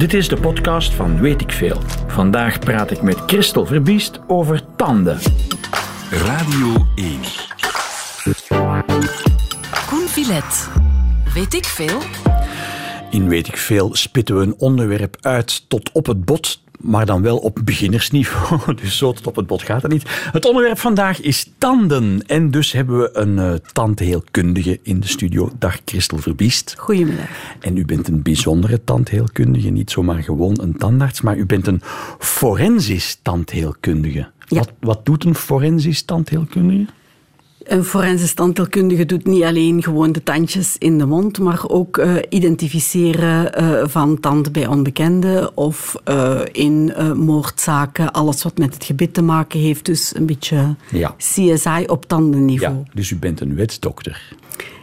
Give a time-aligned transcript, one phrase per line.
[0.00, 1.80] Dit is de podcast van Weet ik Veel.
[2.06, 5.18] Vandaag praat ik met Christel Verbiest over tanden.
[6.10, 7.20] Radio 1.
[9.86, 10.68] Koen Villet.
[11.34, 11.98] Weet ik veel?
[13.10, 17.22] In Weet ik Veel spitten we een onderwerp uit tot op het bot, maar dan
[17.22, 18.60] wel op beginnersniveau.
[18.82, 20.28] Dus zo tot op het bot gaat het niet.
[20.32, 22.26] Het onderwerp vandaag is tanden.
[22.26, 25.50] En dus hebben we een uh, tandheelkundige in de studio.
[25.58, 26.74] Dag Christel Verbiest.
[26.78, 27.28] Goedemiddag.
[27.60, 31.80] En u bent een bijzondere tandheelkundige, niet zomaar gewoon een tandarts, maar u bent een
[32.18, 34.30] forensisch tandheelkundige.
[34.46, 34.58] Ja.
[34.58, 36.86] Wat, wat doet een forensisch tandheelkundige?
[37.70, 42.14] Een forensisch tandheelkundige doet niet alleen gewoon de tandjes in de mond, maar ook uh,
[42.28, 49.14] identificeren uh, van tanden bij onbekenden of uh, in moordzaken, alles wat met het gebit
[49.14, 49.84] te maken heeft.
[49.84, 51.14] Dus een beetje Ja.
[51.18, 52.74] CSI op tandenniveau.
[52.74, 54.32] Ja, dus u bent een wetsdokter.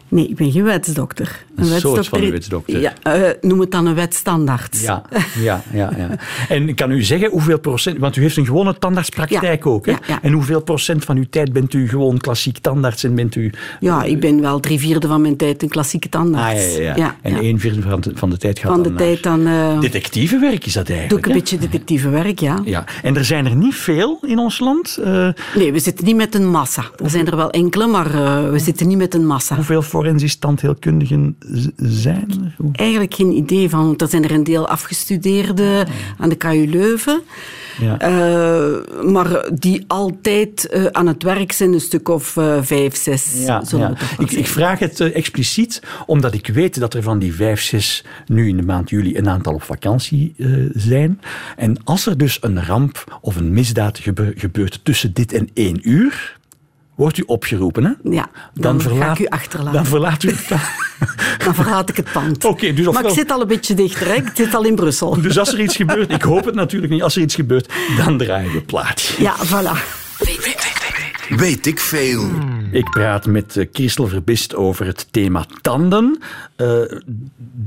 [0.08, 1.46] Nee, ik ben geen wetsdokter.
[1.56, 2.80] Een soort van een wetsdokter.
[2.80, 4.80] Ja, uh, noem het dan een wetstandaard.
[4.80, 5.02] Ja,
[5.40, 6.10] ja, ja, ja.
[6.50, 9.92] En kan u zeggen hoeveel procent, want u heeft een gewone tandartspraktijk Ja, ook, hè?
[10.08, 10.20] ja.
[10.22, 13.52] En hoeveel procent van uw tijd bent u gewoon klassiek tandarts en bent u...
[13.80, 16.76] Ja, ik ben wel drie vierde van mijn tijd een klassieke Ah, tandarts.
[16.78, 19.48] ja, ja, en één vierde van de, van de tijd gaat Van de tijd dan
[19.48, 22.62] uh, Detectivewerk is dat doe ik eigenlijk, een beetje detectieve werk, ja.
[22.66, 24.98] Ja, en er zijn er niet veel in ons land.
[25.04, 26.84] Eh, Nee, we zitten niet met een massa.
[27.04, 29.56] Er zijn er wel enkele, maar uh, we zitten niet met een massa.
[29.56, 32.54] hoeveel forensisch tandheelkundigen z- zijn er?
[32.58, 36.66] Hoe- Eigenlijk geen idee van, want er zijn er een deel afgestudeerden aan de KU
[36.70, 37.22] Leuven.
[37.80, 38.10] Ja.
[38.10, 43.34] Uh, maar die altijd uh, aan het werk zijn, een stuk of uh, vijf, zes.
[43.46, 43.62] Ja,
[44.18, 48.04] Ik, ik vraag het eh, expliciet omdat ik weet dat er van die vijf, zes
[48.26, 51.22] nu in de maand juli een aantal op vakantie eh, zijn.
[51.58, 55.90] En als er dus een ramp of een misdaad gebe- gebeurt tussen dit en één
[55.90, 56.38] uur,
[56.98, 57.84] wordt u opgeroepen.
[57.84, 57.92] Hè?
[58.12, 59.74] Ja, dan ga ik u achterlaten.
[59.74, 60.48] Dan verlaat u het.
[61.46, 62.46] Dan verlaat ik het pand.
[62.54, 64.14] Oké, dus maar ik zit al een beetje dichter, hè?
[64.14, 65.22] ik zit al in Brussel.
[65.22, 68.18] Dus als er iets gebeurt, ik hoop het natuurlijk niet, als er iets gebeurt, dan
[68.18, 69.24] draaien we plaatje.
[69.24, 70.06] Ja, voilà.
[71.30, 72.30] Weet ik veel.
[72.72, 76.20] Ik praat met eh, Christel Verbist over het thema tanden.
[76.56, 76.68] Eh,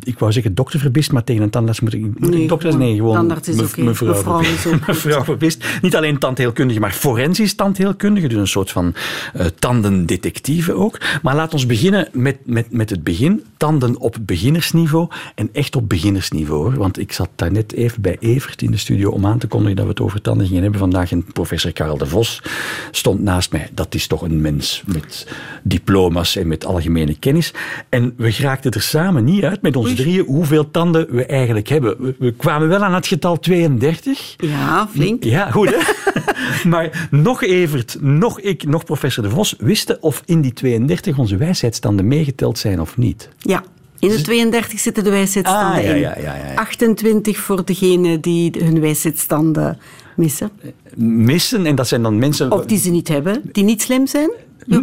[0.02, 2.70] ik wou zeggen dokter Verbist, maar tegen een tandarts moet ik moet Nee, ik dokter
[2.70, 3.82] gewoon Nee, gewoon tandarts is mev- oké.
[3.82, 5.64] mevrouw, Mevrouw mevrouw Verbist.
[5.82, 8.26] Niet alleen tandheelkundige, maar forensisch tandheelkundige.
[8.28, 8.94] Dus een soort van
[9.34, 10.98] eh, tandendetectieve ook.
[11.22, 13.44] Maar laat ons beginnen met, met, met het begin.
[13.56, 16.62] Tanden op beginnersniveau en echt op beginnersniveau.
[16.62, 16.74] hoor.
[16.78, 19.76] Want ik zat daar net even bij Evert in de studio om aan te kondigen
[19.76, 21.10] dat we het over tanden gingen hebben vandaag.
[21.12, 22.42] En professor Karel de Vos
[22.90, 23.68] stond naast mij.
[23.72, 25.26] Dat is toch een mens met
[25.62, 27.52] diploma's en met algemene kennis.
[27.88, 32.02] En we geraakten er samen niet uit met ons drieën hoeveel tanden we eigenlijk hebben.
[32.02, 34.34] We, we kwamen wel aan het getal 32.
[34.36, 35.24] Ja, flink.
[35.24, 35.78] Ja, goed hè?
[36.68, 41.36] maar nog Evert, nog ik, nog professor De Vos wisten of in die 32 onze
[41.36, 43.28] wijsheidsstanden meegeteld zijn of niet.
[43.38, 43.62] Ja.
[43.98, 46.00] In de 32 zitten de wijsheidsstanden Ah, ja, in.
[46.00, 46.54] ja, ja, ja, ja.
[46.54, 49.78] 28 voor degenen die hun wijsheidsstanden
[50.20, 50.50] missen.
[50.96, 52.52] Missen, en dat zijn dan mensen...
[52.52, 54.30] Of die ze niet hebben, die niet slim zijn.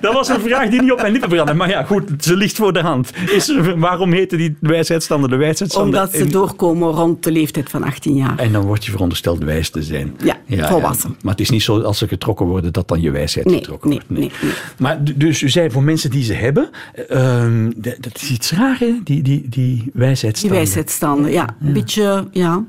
[0.00, 1.54] Dat was een vraag die niet op mijn lippen brandde.
[1.54, 3.10] Maar ja, goed, ze ligt voor de hand.
[3.30, 6.00] Is, er- waarom heten die wijsheidsstanden de wijsheidsstanden?
[6.00, 8.38] Omdat ze En- doorkomen rond de leeftijd van 18 jaar.
[8.38, 10.16] En dan word je verondersteld wijs te zijn.
[10.46, 11.16] Ja, volwassen.
[11.22, 13.88] Maar het is niet zo als ze getrokken worden dat dan je wijsheid Nee, getrokken
[13.90, 14.20] nee, wordt.
[14.20, 14.52] nee, nee.
[14.78, 16.70] Maar dus u zei voor mensen die ze hebben,
[17.08, 20.58] ehm, dat is iets raar hè, die, die, die Die wijsheidsstanden.
[20.58, 21.56] wijsheidsstanden, ja.
[21.60, 22.64] Een beetje, ja.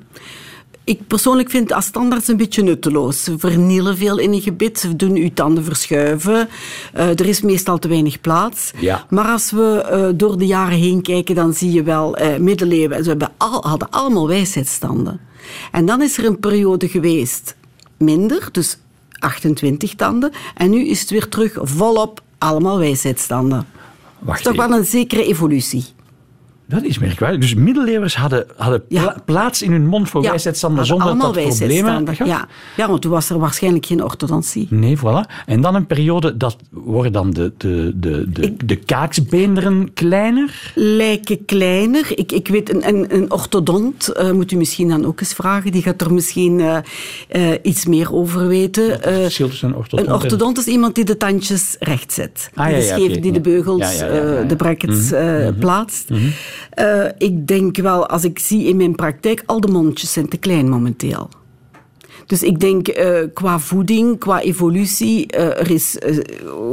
[0.87, 3.23] Ik persoonlijk vind als standaards een beetje nutteloos.
[3.23, 6.49] Ze vernielen veel in een gebit, ze doen uw tanden verschuiven.
[6.93, 8.71] Eh, er is meestal te weinig plaats.
[8.79, 9.05] Ja.
[9.09, 13.03] Maar als we eh, door de jaren heen kijken, dan zie je wel eh, middeleeuwen.
[13.03, 15.19] Ze hebben al, hadden allemaal wijsheidsstanden.
[15.71, 17.55] En dan is er een periode geweest
[17.97, 18.77] minder, dus
[19.19, 20.31] 28 tanden.
[20.55, 23.57] En nu is het weer terug volop allemaal wijsheidsstanden.
[23.57, 23.67] Dat
[24.19, 24.69] Wacht is toch even.
[24.69, 25.85] wel een zekere evolutie.
[26.69, 27.39] Dat is merkwaardig.
[27.39, 29.01] Dus middeleeuwers hadden, hadden Ja.
[29.01, 30.21] pla- plaats in hun mond voor
[30.85, 31.31] hadden zonder dat
[31.67, 32.27] problemen gaf?
[32.27, 32.47] Ja.
[32.77, 34.67] ja, want toen was er waarschijnlijk geen orthodontie.
[34.69, 35.43] Nee, voilà.
[35.45, 40.71] En dan een periode, dat worden dan de, de, de, de, de kaaksbeenderen kleiner.
[40.75, 42.05] Lijken kleiner.
[42.15, 45.71] Ik, ik weet, een, een, een orthodont eh, moet u misschien dan ook eens vragen.
[45.71, 46.77] Die gaat er misschien eh,
[47.27, 49.01] eh, iets meer over weten.
[49.01, 52.49] Verschil tussen een orthodont een en- orthodont is iemand die de tandjes recht zet.
[52.53, 53.39] Ah, die ja, de ja, scheef, die de ja.
[53.41, 54.43] beugels, Ja, ja, ja, ja, ja.
[54.43, 56.09] de brackets eh, plaatst.
[56.69, 60.37] Eh, ik denk wel, als ik zie in mijn praktijk, al de mondjes zijn te
[60.37, 61.29] klein momenteel.
[62.25, 65.97] Dus ik denk eh, qua voeding, qua evolutie, eh, er is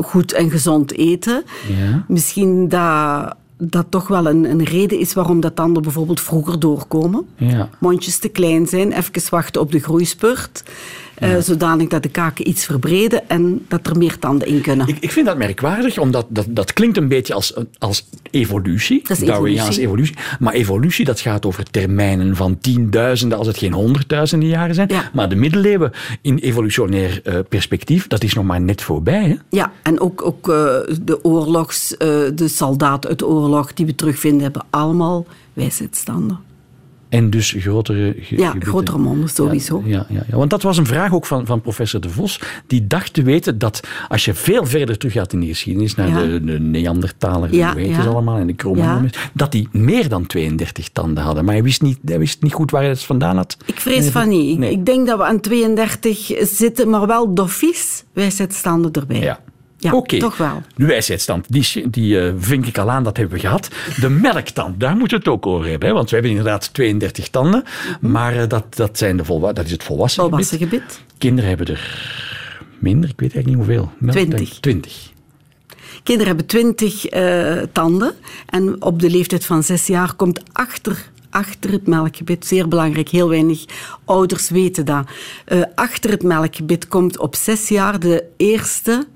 [0.02, 1.44] goed en gezond eten.
[1.68, 2.04] Ja.
[2.08, 7.26] Misschien dat dat toch wel een, een reden is waarom dat tanden bijvoorbeeld vroeger doorkomen.
[7.36, 7.68] Ja.
[7.78, 10.62] Mondjes te klein zijn, even wachten op de groeispurt.
[11.14, 14.88] Eh, zodanig dat de kaken iets verbreden en dat er meer tanden in kunnen.
[14.88, 19.02] Ik, ik vind dat merkwaardig, omdat dat, dat klinkt een beetje als, als evolutie.
[19.08, 20.16] Dat is Darwiniaanse evolutie.
[20.38, 24.88] Maar evolutie, dat gaat over termijnen van tienduizenden, als het geen honderdduizenden jaren zijn.
[24.88, 25.10] Ja.
[25.12, 29.28] Maar de middeleeuwen in evolutionair eh, perspectief, dat is nog maar net voorbij.
[29.28, 29.36] Hè?
[29.50, 31.88] Ja, en ook, ook eh, de oorlogs,
[32.34, 36.38] de soldaten uit de oorlog die we terugvinden, hebben allemaal wijsheidstanden.
[37.14, 38.68] En dus grotere ge- Ja, gebieden.
[38.68, 39.82] grotere monden sowieso.
[39.86, 42.40] Ja, ja, ja, want dat was een vraag ook van, van professor De Vos.
[42.66, 46.08] Die dacht te weten dat als je veel verder terug gaat in de geschiedenis, naar
[46.08, 46.20] Ja.
[46.20, 50.88] de, de Neandertaler, Ja, hoe heet allemaal, en de Cro-Magnons, dat die meer dan 32
[50.88, 51.44] tanden hadden.
[51.44, 53.56] Maar hij wist niet, hij wist niet goed waar hij het vandaan had.
[53.64, 54.52] Ik vrees van niet.
[54.52, 54.70] Ik- Nee.
[54.70, 59.20] Ik denk dat we aan 32 zitten, maar wel doffies wijsheidstanden erbij.
[59.20, 59.40] Ja.
[59.84, 60.18] Ja, Oké.
[60.18, 60.62] toch wel.
[60.76, 63.68] De wijsheidstand, die, die eh, vink ik al aan, dat hebben we gehad.
[64.00, 65.88] De melktand, daar moeten we het ook over hebben.
[65.88, 65.94] Hè?
[65.94, 67.64] Want we hebben inderdaad 32 tanden,
[68.00, 70.22] maar eh, dat, dat, zijn de volwa dat is het volwassen.
[70.22, 70.80] Volwassen gebied.
[70.80, 71.00] gebit.
[71.18, 71.98] Kinderen hebben er
[72.78, 73.92] minder, ik weet eigenlijk niet hoeveel.
[73.98, 74.60] Melktand- 20.
[74.60, 75.12] 20.
[76.02, 78.12] Kinderen hebben 20 eh, tanden
[78.48, 83.28] en op de leeftijd van 6 jaar komt achter, achter het melkgebit, zeer belangrijk, heel
[83.28, 83.64] weinig
[84.04, 85.06] ouders weten dat.
[85.74, 89.06] Achter het melkgebit komt op 6 jaar de eerste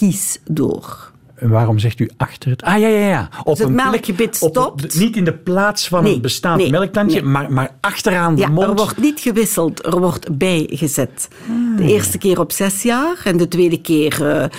[0.00, 1.09] kies door.
[1.40, 2.62] En waarom zegt u achter het...
[2.62, 3.28] Ah, ja, ja, ja.
[3.38, 4.98] Op Dus het een plek- melkgebit op- stopt.
[4.98, 7.30] niet in de plaats van Nee, een bestaand nee, melktandje, nee.
[7.30, 8.68] maar, maar achteraan de Ja, mond.
[8.68, 11.28] er wordt niet gewisseld, er wordt bijgezet.
[11.50, 11.76] Ah.
[11.76, 14.50] De eerste keer op zes jaar en de tweede keer eh, eh,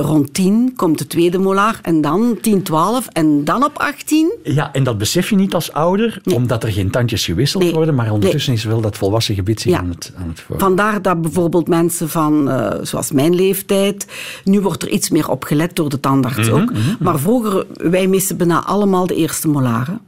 [0.00, 1.78] rond tien komt de tweede molaar.
[1.82, 4.32] En dan 10, 12 en dan op 18.
[4.42, 8.12] Ja, en dat besef je niet als ouder, omdat er geen tandjes gewisseld worden, maar
[8.12, 9.78] ondertussen is wel dat volwassen gebit zich Ja.
[9.78, 10.58] aan het, aan het voor.
[10.58, 14.06] Vandaar dat bijvoorbeeld mensen van, eh, zoals mijn leeftijd,
[14.44, 16.72] nu wordt er iets meer op gelet door de tandarts Mhm, ook.
[17.00, 20.00] Maar vroeger, wij missen bijna allemaal de eerste molaren.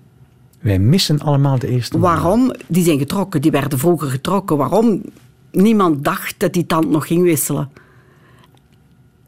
[0.61, 1.99] Wij missen allemaal de eerste.
[1.99, 2.55] Waarom?
[2.67, 4.57] Die zijn getrokken, die werden vroeger getrokken.
[4.57, 5.03] Waarom?
[5.53, 7.71] Niemand dacht dat die tand nog ging wisselen.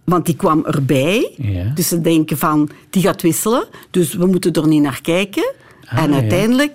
[0.05, 1.33] Want die kwam erbij.
[1.37, 1.73] Ja.
[1.75, 3.65] Dus ze denken van, die gaat wisselen.
[3.91, 5.55] Dus we moeten er niet naar kijken.
[5.85, 6.67] Ah, en ja.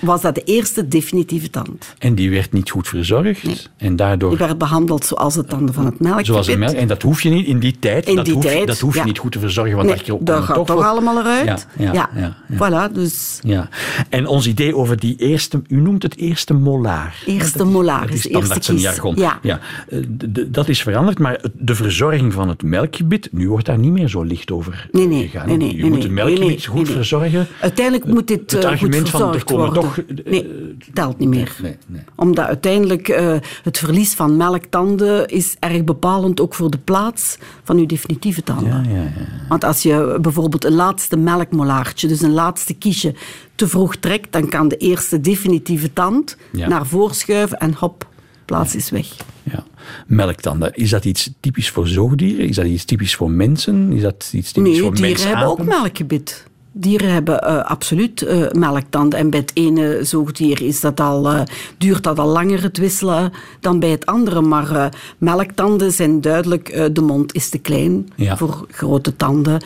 [0.00, 1.94] Was dat de eerste definitieve tand.
[1.98, 3.70] En die werd niet goed verzorgd.
[3.76, 4.28] En daardoor...
[4.30, 6.26] Die werd behandeld zoals de tanden van het melkgebit.
[6.26, 6.74] Zoals melk.
[6.74, 8.06] En dat hoef je niet in die tijd.
[8.06, 9.04] In dat die hoef, je- tijd, dat hoef je ja.
[9.04, 11.66] niet goed te verzorgen, want Nee, dat, gaat toch toch allemaal eruit.
[11.78, 12.36] Ja, ja.
[12.52, 13.68] Voilà, dus Ja.
[14.08, 17.22] En ons idee over die eerste, u noemt het eerste molaar.
[17.26, 18.86] Eerste Dat is- molaar dat is eerste standaard zijn kies.
[18.86, 19.14] jargon.
[19.42, 19.60] Ja.
[19.88, 19.98] Eh,
[20.46, 24.22] dat is veranderd, maar de verzorging van het melkgebit, nu wordt daar niet meer zo
[24.22, 25.46] licht over Nee, nee, gegaan.
[25.48, 27.46] nee, nee, je moet het nee, goed verzorgen.
[27.60, 29.89] Uiteindelijk moet dit het eh, argument goed van, er komen worden.
[29.96, 31.56] Toch, eh, nee, telt niet meer.
[31.62, 32.02] nee, nee.
[32.14, 37.76] Omdat uiteindelijk eh, het verlies van melktanden is erg bepalend ook voor de plaats van
[37.78, 38.84] uw definitieve tanden.
[38.84, 39.10] Ja, ja, ja.
[39.48, 43.14] Want als je bijvoorbeeld een laatste melkmolaartje, dus een laatste kiesje,
[43.54, 48.08] te vroeg trekt, dan kan de eerste definitieve tand naar voren schuiven en hop,
[48.44, 49.06] plaats is weg.
[49.42, 49.64] Ja.
[50.06, 52.48] Melktanden, is dat iets typisch voor zoogdieren?
[52.48, 53.92] Is dat iets typisch voor mensen?
[53.92, 55.28] Is dat iets typisch Nee, voor dieren mensen?
[55.28, 56.44] hebben ook melkgebit.
[56.72, 59.18] Dieren hebben eh, absoluut eh, melktanden.
[59.18, 61.42] En bij het ene zoogdier is dat al, eh,
[61.78, 64.40] duurt dat al langer het wisselen dan bij het andere.
[64.40, 68.36] Maar melktanden zijn duidelijk, de mond is te klein Ja.
[68.36, 69.62] voor grote tanden.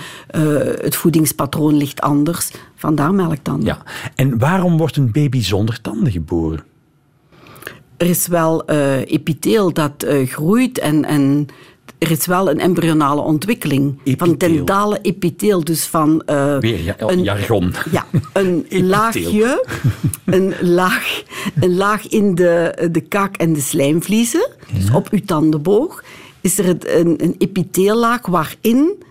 [0.81, 2.51] Het voedingspatroon ligt anders.
[2.77, 3.67] Vandaar melktanden.
[3.67, 3.83] Ja.
[4.15, 6.65] En waarom wordt een baby zonder tanden geboren?
[7.97, 8.65] Er is wel
[9.05, 11.47] epitheel dat groeit en, en
[11.99, 13.95] er is wel een embryonale ontwikkeling.
[14.05, 14.37] Van Epitheel.
[14.57, 16.23] dentale epitheel, dus van...
[16.27, 17.73] eh, Weer ja, een- jargon.
[17.91, 19.67] Ja, een laagje,
[20.25, 21.23] een laag,
[21.61, 26.05] een laag in de, de kaak en de slijmvliezen, dus op uw tandenboog,
[26.41, 29.03] is er een, een epithiellaag waarin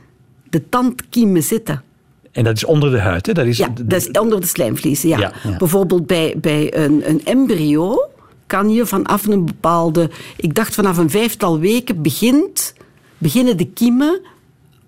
[0.50, 1.84] de tandkiemen zitten.
[2.32, 3.34] En dat is onder de huid, hè?
[3.34, 5.10] Dat is, Ja, dat is onder de slijmvliezen.
[5.10, 5.18] Ja.
[5.20, 5.58] Ja, ja.
[5.58, 8.10] Bijvoorbeeld bij, bij een, een embryo
[8.48, 12.74] kan je vanaf een bepaalde, ik dacht vanaf een vijftal weken, begint,
[13.18, 14.22] beginnen de kiemen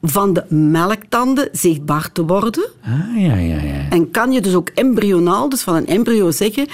[0.01, 2.69] van de melktanden zichtbaar te worden.
[2.83, 3.89] Ah, ja, ja, ja.
[3.89, 6.67] En kan je dus ook embryonaal, dus van een embryo zeggen,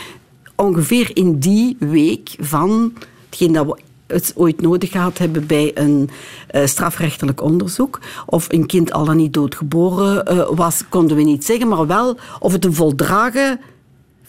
[0.55, 2.93] ongeveer in die week van
[3.29, 6.09] hetgeen dat we het ooit nodig gehad hebben bij een
[6.47, 11.45] eh, strafrechtelijk onderzoek, of een kind al dan niet doodgeboren eh, was, konden we niet
[11.45, 13.59] zeggen, maar wel of het een voldragen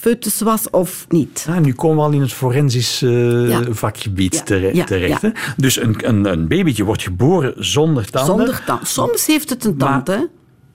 [0.02, 1.46] foetus was of niet.
[1.62, 3.62] Nu komen we al in het forensisch eh, Ja.
[3.70, 5.22] vakgebied Ja, tere- ja, terecht.
[5.22, 5.28] Hè?
[5.56, 8.36] Dus een, een, een babytje wordt geboren zonder tanden.
[8.36, 8.88] Zonder tand.
[8.88, 10.18] Soms heeft het een tand, hè?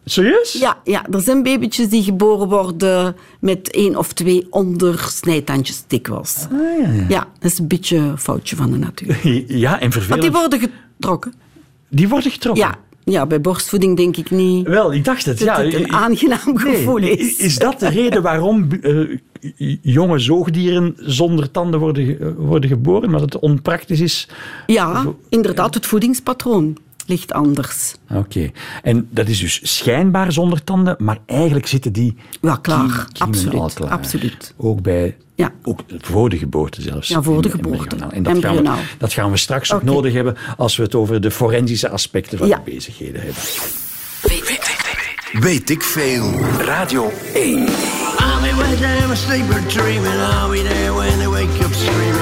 [0.06, 0.54] Serieus?
[0.54, 6.46] Ja, ja, er zijn babytjes die geboren worden met één of twee ondersnijtandjes dikwijls.
[6.52, 7.06] Ah, ja, ja.
[7.10, 9.18] Ja, dat is een beetje een foutje van de natuur.
[9.48, 10.22] Ja, en Want vervelend.
[10.22, 11.34] die worden getrokken.
[11.90, 12.64] Die worden getrokken?
[12.64, 12.76] Ja,
[13.12, 15.40] ja, bij borstvoeding denk ik niet Wel, ik dacht het.
[15.40, 17.38] dat ja, het een aangenaam nee, gevoel is.
[17.38, 23.34] Is dat de reden waarom eh, jonge zoogdieren zonder tanden worden, worden geboren, maar dat
[23.34, 24.28] het onpraktisch is.
[24.66, 27.94] Ja, inderdaad, het voedingspatroon ligt anders.
[28.14, 28.52] Oké.
[28.84, 33.08] En dat is dus schijnbaar zonder tanden, maar eigenlijk zitten die Ja, klaar.
[33.18, 33.90] Absoluut, al klaar.
[33.90, 34.54] absoluut.
[34.58, 35.18] Ook bij...
[35.36, 35.52] Ja.
[35.64, 37.08] Ook voor de geboorte zelfs.
[37.08, 37.96] Ja, voor de geboorte.
[37.96, 38.78] En dat gaan, we, Embryonaal.
[38.98, 42.48] dat gaan we straks ook nodig hebben als we het over de forensische aspecten van
[42.48, 42.62] Ja.
[42.66, 43.42] de bezigheden hebben.
[45.40, 46.32] Weet ik veel.
[46.60, 47.58] Radio 1.
[47.58, 47.66] I'll
[48.42, 50.14] be right there in my sleeper dreaming.
[50.14, 52.17] I'll be there when they wake up screaming.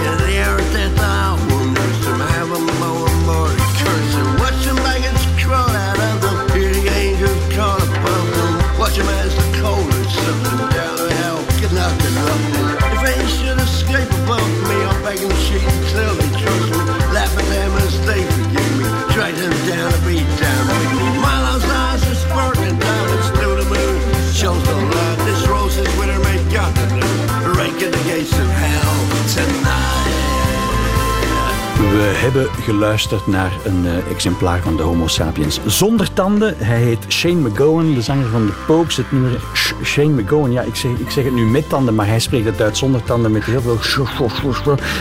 [31.96, 36.58] We hebben geluisterd naar een eh, exemplaar van de Homo sapiens zonder tanden.
[36.58, 38.98] Hij heet Shane McGowan, de zanger van de Pokes.
[38.98, 42.08] Het nummer Sh- Shane McGowan, ja, ik zeg, ik zeg het nu met tanden, maar
[42.08, 43.78] hij spreekt het uit zonder tanden met heel veel...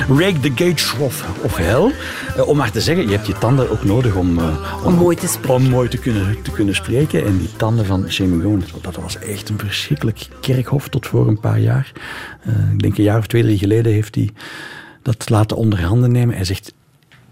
[0.08, 1.92] Rake the gates of, of hell.
[2.36, 4.38] Eh, om maar te zeggen, je hebt je tanden ook nodig om...
[4.38, 5.54] eh, Om mooi te spreken.
[5.54, 7.24] Om mooi te kunnen, te kunnen spreken.
[7.26, 11.40] En die tanden van Shane McGowan, dat was echt een verschrikkelijk kerkhof tot voor een
[11.40, 11.92] paar jaar.
[12.72, 14.30] Ik denk een jaar of twee, drie geleden heeft hij
[15.02, 16.34] dat laten onderhanden nemen.
[16.34, 16.72] Hij zegt,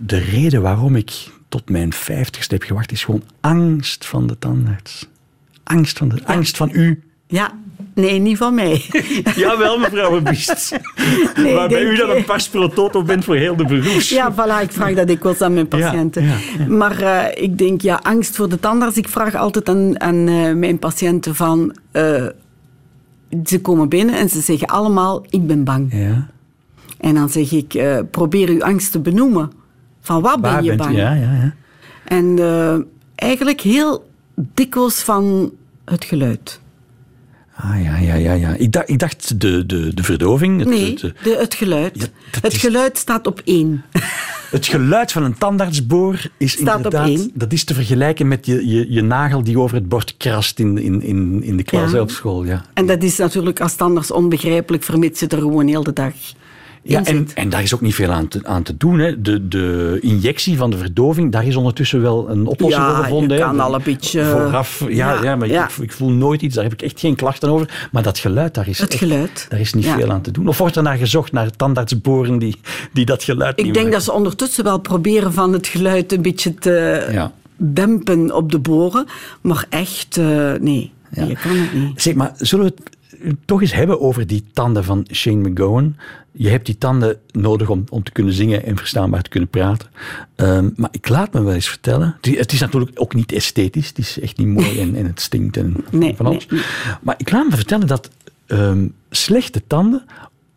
[0.06, 5.09] de reden waarom ik tot mijn vijftigste heb gewacht, is gewoon angst van de tandarts.
[5.64, 7.02] Angst van, de, angst van u.
[7.26, 7.52] Ja,
[7.94, 8.85] nee, niet van mij.
[9.37, 10.71] Jawel, mevrouw Biest.
[11.37, 14.09] Nee, Waarbij u dan een pas toto bent voor heel de beroeps.
[14.09, 16.23] Ja, voilà, ik vraag dat dikwijls aan mijn patiënten.
[16.25, 16.66] ja, ja.
[16.66, 18.97] Maar eh, ik denk, ja, angst voor de tandarts.
[18.97, 21.76] Ik vraag altijd aan, aan eh, mijn patiënten van...
[21.90, 22.26] eh,
[23.44, 25.92] ze komen binnen en ze zeggen allemaal, ik ben bang.
[25.92, 26.28] Ja.
[27.00, 29.52] En dan zeg ik, probeer uw angst te benoemen.
[30.02, 30.97] Van wat ben je bang?
[30.97, 31.54] Ja, ja, ja.
[32.04, 32.76] En eh,
[33.14, 35.52] eigenlijk heel dikwijls van
[35.85, 36.61] het geluid.
[37.56, 38.32] Ah, ja, ja, ja.
[38.32, 38.54] ja.
[38.54, 40.59] Ik, dacht, ik dacht de, de, de verdoving.
[40.59, 42.00] Het, Nee, het, de, het geluid.
[42.00, 42.06] Ja,
[42.40, 43.85] het is- geluid staat op één.
[44.50, 47.28] het geluid van een tandartsboor is Staat inderdaad...
[47.35, 50.78] Dat is te vergelijken met je, je, je nagel die over het bord krast in,
[50.78, 52.06] in, in, in de klas Ja.
[52.44, 52.64] Ja.
[52.75, 56.12] En dat is natuurlijk als tandarts onbegrijpelijk, vermits je er gewoon heel de dag
[56.84, 58.98] Ja, en, en daar is ook niet veel aan te, aan te doen.
[58.98, 59.20] Hè.
[59.22, 63.36] De, de injectie van de verdoving, daar is ondertussen wel een oplossing Ja, voor gevonden.
[63.36, 63.42] hè.
[63.42, 65.64] kan al een beetje- Vooraf, ja, ja, Ja, maar ja.
[65.64, 67.88] Ik, ik voel nooit iets, daar heb ik echt geen klachten over.
[67.92, 69.46] Maar dat geluid, daar is, Het echt- geluid.
[69.48, 69.94] daar is niet Ja.
[69.96, 70.48] veel aan te doen.
[70.48, 72.56] Of wordt er naar gezocht, naar tandartsboren die,
[72.92, 73.90] die dat geluid Ik denk maken?
[73.92, 77.32] dat ze ondertussen wel proberen van het geluid een beetje te Ja.
[77.56, 79.06] dempen op de boren.
[79.40, 81.24] Maar echt, eh, nee, Ja.
[81.24, 82.02] je kan het niet.
[82.02, 82.96] Zeg maar, zullen we het
[83.45, 85.97] toch eens hebben over die tanden van Shane McGowan?
[86.33, 89.88] Je hebt die tanden nodig om, om te kunnen zingen en verstaanbaar te kunnen praten.
[90.35, 92.14] Ehm, maar ik laat me wel eens vertellen.
[92.17, 93.88] Het is- Het is natuurlijk ook niet esthetisch.
[93.88, 96.47] Het is echt niet mooi en, en het stinkt en Nee, van alles.
[96.47, 96.62] nee,
[97.02, 98.11] Maar ik laat me vertellen dat
[98.47, 100.05] ehm, slechte tanden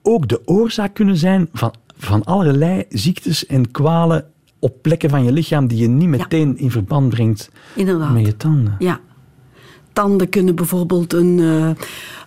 [0.02, 4.26] ook de oorzaak kunnen zijn van, van allerlei ziektes en kwalen
[4.60, 8.14] op plekken van je lichaam die je niet meteen in verband brengt Inderdaad.
[8.14, 8.76] met je tanden.
[8.80, 9.00] Ja.
[9.94, 11.70] Tanden kunnen bijvoorbeeld een eh,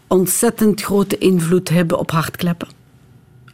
[0.08, 2.68] ontzettend grote invloed hebben op hartkleppen.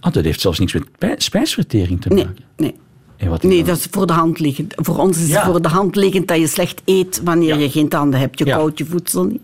[0.00, 2.44] Ah, dat heeft zelfs niks met pij- spijsvertering te Nee, maken.
[2.56, 2.70] nee.
[2.70, 2.76] Is
[3.18, 3.66] Nee, dan?
[3.66, 4.72] dat is voor de hand liggend.
[4.76, 5.34] Voor ons is Ja.
[5.34, 7.60] het voor de hand liggend dat je slecht eet wanneer Ja.
[7.60, 8.38] je geen tanden hebt.
[8.38, 8.56] Je Ja.
[8.56, 9.40] koudt je voedsel niet.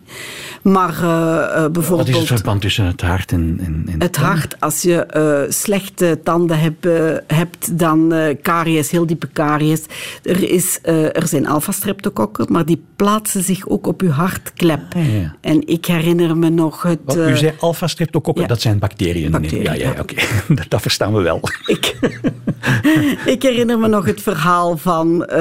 [0.63, 2.09] Maar eh, eh, Wat bijvoorbeeld...
[2.09, 3.59] is het verband tussen het hart en...
[3.65, 6.89] en, en Het hart, als je eh, slechte tanden heb,
[7.27, 9.83] hebt, dan eh karies, heel diepe karies.
[10.23, 14.83] Er, is, eh, er zijn alpha-streptokokken, maar die plaatsen zich ook op je hartklep.
[14.97, 15.03] Ah.
[15.41, 16.99] En ik herinner me nog het...
[17.05, 18.49] Wat, u zei alpha-streptokokken, ja.
[18.49, 19.31] dat zijn bacteriën.
[19.31, 20.01] Bacteriën, ja, ja, ja.
[20.01, 20.15] oké.
[20.55, 21.41] dat, dat verstaan we wel.
[21.67, 21.97] Ik,
[23.35, 25.39] ik herinner me nog het verhaal van eh,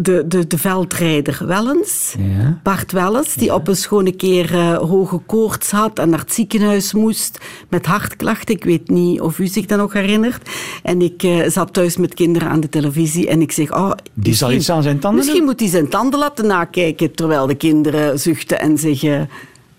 [0.00, 2.14] de, de, de veldrijder Wellens.
[2.18, 2.58] Ja.
[2.62, 6.92] Bart Wellens, die op een schone keer eh, hoge koorts had en naar het ziekenhuis
[6.92, 8.54] moest met hartklachten.
[8.54, 10.48] Ik weet niet of u zich dat nog herinnert.
[10.82, 13.72] En ik eh, zat thuis met kinderen aan de televisie en ik zeg...
[13.72, 17.46] Oh, Die zal iets aan zijn tanden Misschien moet hij zijn tanden laten nakijken terwijl
[17.46, 19.28] de kinderen zuchten en zeggen...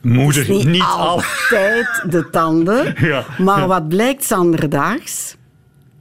[0.01, 0.97] Moeder, niet, niet al.
[0.97, 2.95] altijd de tanden.
[3.11, 5.35] Ja, maar wat blijkt zanderdaags?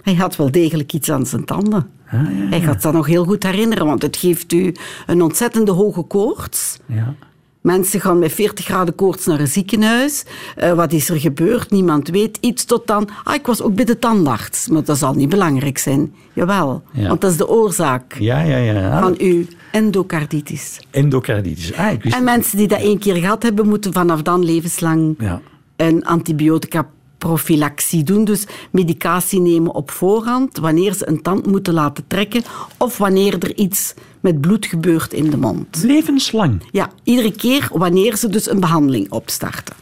[0.03, 1.91] Hij had wel degelijk iets aan zijn tanden.
[2.11, 4.75] Ah, Hij gaat dat nog heel goed herinneren, want het geeft u
[5.07, 6.79] een ontzettende hoge koorts.
[6.87, 7.15] Ja.
[7.61, 10.25] Mensen gaan met 40 graden koorts naar een ziekenhuis.
[10.57, 11.71] Eh, wat is er gebeurd?
[11.71, 13.09] Niemand weet iets tot dan.
[13.25, 14.69] Ah, ik was ook bij de tandarts.
[14.69, 16.15] Maar dat zal niet belangrijk zijn.
[16.33, 17.09] Jawel, Ja.
[17.09, 19.01] want dat is de oorzaak Ja, ja, ja.
[19.01, 20.81] van uw endocarditis.
[20.91, 21.75] Endocarditis.
[21.75, 25.15] Ah, ik wist En mensen die dat één keer gehad hebben, moeten vanaf dan levenslang
[25.19, 25.41] Ja.
[25.77, 26.89] een antibiotica
[27.21, 28.25] prophylaxie doen.
[28.25, 32.43] Dus medicatie nemen op voorhand wanneer ze een tand moeten laten trekken
[32.77, 35.83] of wanneer er iets met bloed gebeurt in de mond.
[35.83, 36.63] Levenslang.
[36.71, 39.75] Ja, iedere keer wanneer ze dus een behandeling opstarten.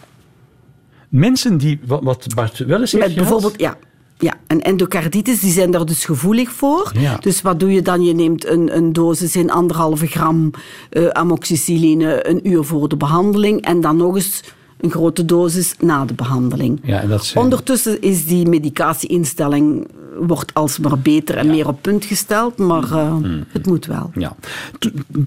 [1.08, 3.76] Mensen die, wat, Bart wel eens heeft Met bijvoorbeeld, ja,
[4.18, 6.92] ja, een endocarditis, die zijn daar dus gevoelig voor.
[6.98, 7.16] Ja.
[7.16, 8.04] Dus wat doe je dan?
[8.04, 10.50] Je neemt een, een dosis in anderhalve gram
[10.90, 14.42] eh, amoxicilline een uur voor de behandeling en dan nog eens
[14.80, 16.80] een grote dosis na de behandeling.
[16.82, 19.86] Ja, en dat zijn- Ondertussen is die medicatieinstelling
[20.20, 23.44] wordt alsmaar beter en meer op punt gesteld, maar eh, Mm.
[23.48, 24.10] het moet wel.
[24.14, 24.36] Ja.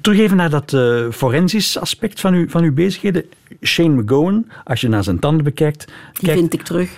[0.02, 3.24] Terug even naar dat eh, forensisch aspect van, uw, van uw bezigheden.
[3.62, 5.86] Shane McGowan, als je naar zijn tanden bekijkt...
[5.86, 5.94] Die
[6.24, 6.90] kijkt- vind ik terug.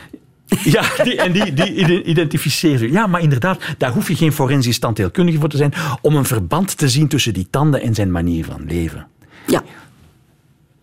[0.63, 2.91] Ja, die, en die, die ide- identificeert u.
[2.91, 6.77] Ja, maar inderdaad, daar hoef je geen forensisch tandheelkundige voor te zijn om een verband
[6.77, 9.07] te zien tussen die tanden en zijn manier van leven.
[9.47, 9.63] Ja,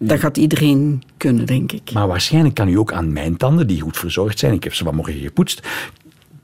[0.02, 1.92] dat gaat iedereen kunnen, denk ik.
[1.92, 4.84] Maar waarschijnlijk kan u ook aan mijn tanden, die goed verzorgd zijn, ik heb ze
[4.84, 5.68] vanmorgen gepoetst,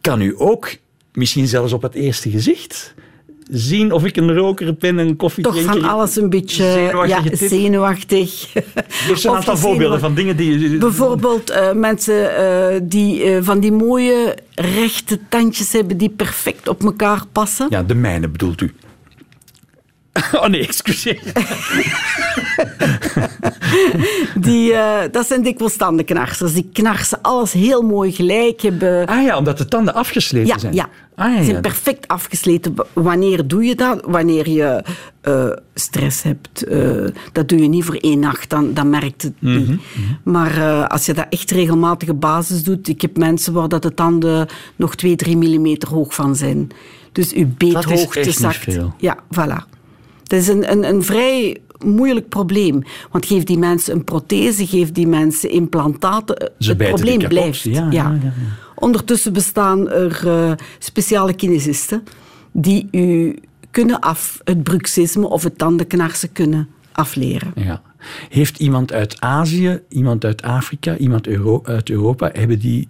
[0.01, 0.71] kan u ook,
[1.13, 2.95] misschien zelfs op het eerste gezicht,
[3.51, 5.81] zien of ik een roker ben, een Toch koffiedrinker.
[5.81, 8.31] van alles een beetje Zenuwachtige ja, zenuwachtig.
[8.31, 10.79] Ze een aantal voorbeelden zenuwachtig- van dingen die...
[10.79, 16.83] Bijvoorbeeld eh, mensen eh, die eh, van die mooie rechte tandjes hebben die perfect op
[16.83, 17.67] elkaar passen.
[17.71, 18.73] Ja, de mijne bedoelt u.
[20.43, 21.23] Oh nee, excuseer.
[24.41, 26.53] Die, eh, dat zijn dikwijls tandenknarsers.
[26.53, 29.07] Die knarsen alles heel mooi gelijk hebben.
[29.07, 30.75] Ah ja, omdat de tanden afgesleten Ja, zijn.
[30.75, 30.89] ja.
[31.15, 31.45] Ah, ja, Ze ja.
[31.45, 32.75] zijn perfect afgesleten.
[32.93, 34.03] Wanneer doe je dat?
[34.07, 34.83] Wanneer je
[35.21, 36.65] eh, stress hebt.
[36.65, 39.81] eh, dat doe je niet voor één nacht, dan, dan merkt het Mhm, niet.
[40.25, 42.89] Maar als je dat echt regelmatige basis doet...
[42.89, 44.47] Ik heb mensen waar dat de tanden
[44.77, 46.69] nog 2, 3 millimeter hoog van zijn.
[47.13, 48.77] Dus uw beethoogte niet zakt.
[48.99, 49.76] Ja, voilà.
[50.27, 52.83] Dat is een, een, een vrij moeilijk probleem.
[53.11, 56.53] Want geef die mensen een prothese, geef die mensen implantaten.
[56.59, 57.29] Ze het probleem kapot.
[57.29, 57.63] blijft.
[57.63, 58.33] Ja, ja, ja, ja.
[58.75, 62.03] Ondertussen bestaan er eh, speciale kinesisten
[62.53, 63.39] die u
[63.71, 67.53] kunnen af, het bruxisme of het tandenknarsen kunnen afleren.
[67.55, 67.83] Ja.
[68.29, 72.89] Heeft iemand uit Azië, iemand uit Afrika, iemand Euro- uit Europa, hebben die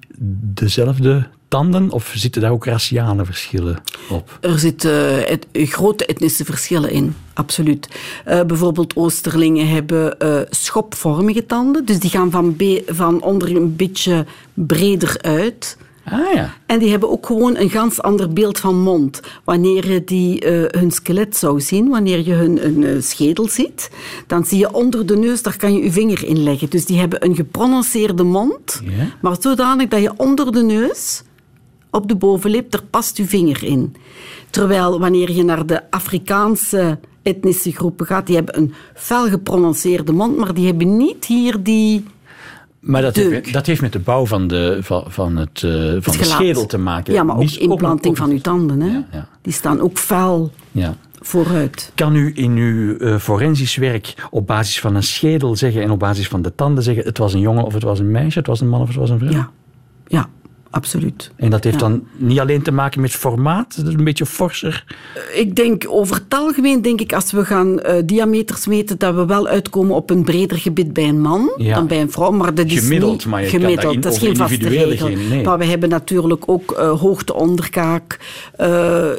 [0.55, 3.77] dezelfde tanden of zitten daar ook raciale verschillen
[4.09, 4.39] op?
[4.41, 7.89] Er zitten et- grote etnische verschillen in, absoluut.
[8.25, 12.57] Eh, bijvoorbeeld Oosterlingen hebben eh, schopvormige tanden, dus die gaan van,
[12.87, 15.77] van onder een beetje breder uit.
[16.09, 16.55] Ah ja.
[16.67, 19.21] En die hebben ook gewoon een ganz ander beeld van mond.
[19.45, 23.91] Wanneer je die, eh, hun skelet zou zien, wanneer je hun een, eh, schedel ziet,
[24.27, 26.71] dan zie je onder de neus, daar kan je je vinger in leggen.
[26.71, 28.91] Dus die hebben een geprononceerde mond, Ja.
[29.21, 31.23] maar zodanig dat je onder de neus,
[31.97, 33.95] op de bovenlip, daar past je vinger in.
[34.51, 40.37] Terwijl wanneer je naar de Afrikaanse etnische groepen gaat, die hebben een fel geprononceerde mond,
[40.37, 42.05] maar die hebben niet hier die...
[42.81, 45.93] Maar dat heeft, dat heeft met de bouw van, de, van, van, het, eh, van
[45.95, 47.15] het de schedel te maken.
[47.15, 48.81] Ja, maar ook Niet- implanting van uw tanden.
[48.81, 48.89] Hè?
[48.89, 49.29] Ja, ja.
[49.43, 50.95] Die staan ook fel Ja.
[51.21, 51.93] vooruit.
[51.95, 55.99] Kan u in uw eh, forensisch werk op basis van een schedel zeggen en op
[55.99, 58.47] basis van de tanden zeggen het was een jongen of het was een meisje, het
[58.47, 59.31] was een man of het was een vrouw?
[59.31, 59.51] Ja,
[60.07, 60.29] ja
[60.77, 61.31] absoluut.
[61.37, 61.89] En dat heeft Ja.
[61.89, 64.85] dan niet alleen te maken met formaat, dat is een beetje forser.
[65.35, 69.27] Ik denk over het algemeen, denk ik, als we gaan eh, diameters meten, dat we
[69.27, 71.75] wel uitkomen op een breder gebit bij een man Ja.
[71.75, 72.31] dan bij een vrouw.
[72.31, 73.85] Maar dat is Gemiddeld, niet maar je kan gemiddeld.
[73.87, 75.07] dat in- dat is geen vaste regel.
[75.07, 75.45] geen- nee.
[75.45, 78.19] Maar we hebben natuurlijk ook eh, hoogte onderkaak,
[78.57, 78.67] eh,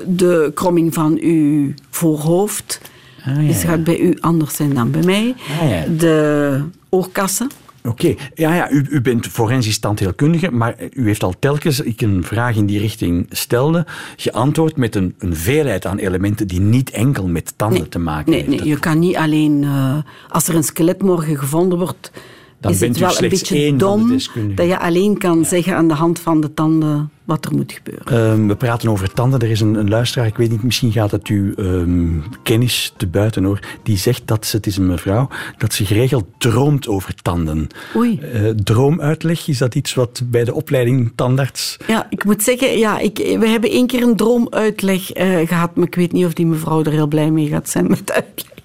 [0.07, 2.81] de kromming van uw voorhoofd.
[3.25, 3.69] Ah, ja, Dus het ja.
[3.69, 5.35] gaat bij u anders zijn dan bij mij.
[5.61, 5.83] Ah, ja.
[5.97, 7.47] De oorkassen.
[7.87, 12.23] Oké, ja, ja u, u bent forensisch tandheelkundige, maar u heeft al telkens, ik een
[12.23, 17.27] vraag in die richting stelde, geantwoord met een, een veelheid aan elementen die niet enkel
[17.27, 18.59] met tanden te maken Nee, heeft.
[18.59, 19.63] nee, je kan niet alleen...
[19.63, 19.97] eh,
[20.29, 22.11] als er een skelet morgen gevonden wordt,
[22.59, 24.09] Dan is bent het u wel een slechts beetje dom
[24.55, 28.05] dat je alleen kan zeggen aan de hand van de tanden wat er moet gebeuren.
[28.05, 29.39] Ehm, we praten over tanden.
[29.39, 33.07] Er is een, een luisteraar, ik weet niet, misschien gaat het u ehm, kennis te
[33.07, 37.15] buiten hoor, die zegt dat ze, het is een mevrouw, dat ze geregeld droomt over
[37.21, 37.67] tanden.
[37.95, 38.19] Oei.
[38.19, 41.77] Eh, droomuitleg, is dat iets wat bij de opleiding tandarts...
[41.87, 45.87] Ja, ik moet zeggen, ja, ik, we hebben één keer een droomuitleg eh, gehad, maar
[45.87, 48.56] ik weet niet of die mevrouw er heel blij mee gaat zijn met uitleg.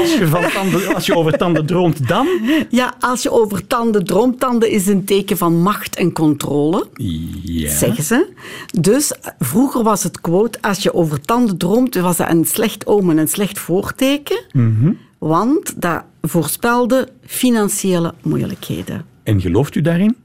[0.00, 2.26] Als je, van tanden, als je over tanden droomt, dan...
[2.70, 6.86] Ja, als je over tanden droomt, tanden is een teken van macht en controle.
[7.42, 7.70] Ja.
[7.70, 8.26] zeggen ze.
[8.80, 13.18] Dus vroeger was het quote, als je over tanden droomt, was dat een slecht omen,
[13.18, 14.40] een slecht voorteken.
[15.18, 19.04] Want dat voorspelde financiële moeilijkheden.
[19.22, 20.16] En gelooft u daarin?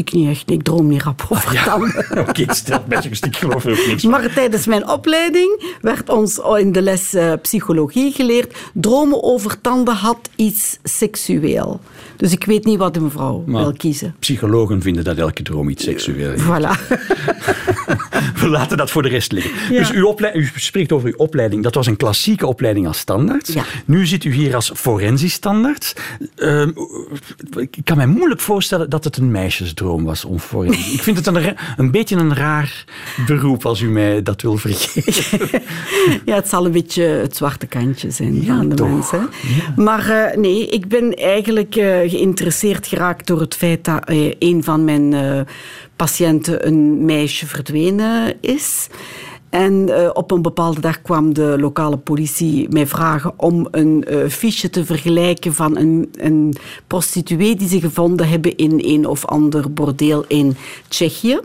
[0.00, 2.06] Ik niet echt, ik droom niet rap over Ja, tanden.
[2.28, 4.10] oké, stel best een stuk geloof er ook niks van.
[4.10, 9.94] Maar tijdens mijn opleiding werd ons in de les eh, psychologie geleerd, dromen over tanden
[9.94, 11.80] had iets seksueel.
[12.20, 14.14] Dus ik weet niet wat een vrouw Maar wil kiezen.
[14.18, 16.40] Psychologen vinden dat elke droom iets seksueel is.
[16.42, 16.70] Voilà.
[18.40, 19.74] We laten dat voor de rest liggen.
[19.74, 19.78] Ja.
[19.78, 19.90] Dus
[20.34, 21.62] u spreekt over uw opleiding.
[21.62, 23.52] Dat was een klassieke opleiding als standaard.
[23.52, 23.64] Ja.
[23.84, 25.96] Nu zit u hier als forensisch standaard.
[26.36, 26.70] Ehm,
[27.58, 30.92] ik kan me moeilijk voorstellen dat het een meisjesdroom was om forensisch.
[30.98, 32.84] ik vind het een, een beetje een raar
[33.26, 35.48] beroep als u mij dat wil vergeven.
[36.24, 39.28] Ja, het zal een beetje het zwarte kantje zijn Ja, van de mensen.
[39.76, 44.64] Maar eh, nee, ik ben eigenlijk eh, geïnteresseerd geraakt door het feit dat eh, een
[44.64, 45.40] van mijn eh,
[45.96, 48.88] patiënten een meisje verdwenen is.
[49.50, 54.28] En eh, op een bepaalde dag kwam de lokale politie mij vragen om een eh,
[54.28, 56.54] fiche te vergelijken van een, een
[56.86, 60.56] prostituee die ze gevonden hebben in een of ander bordeel in
[60.88, 61.40] Tsjechië.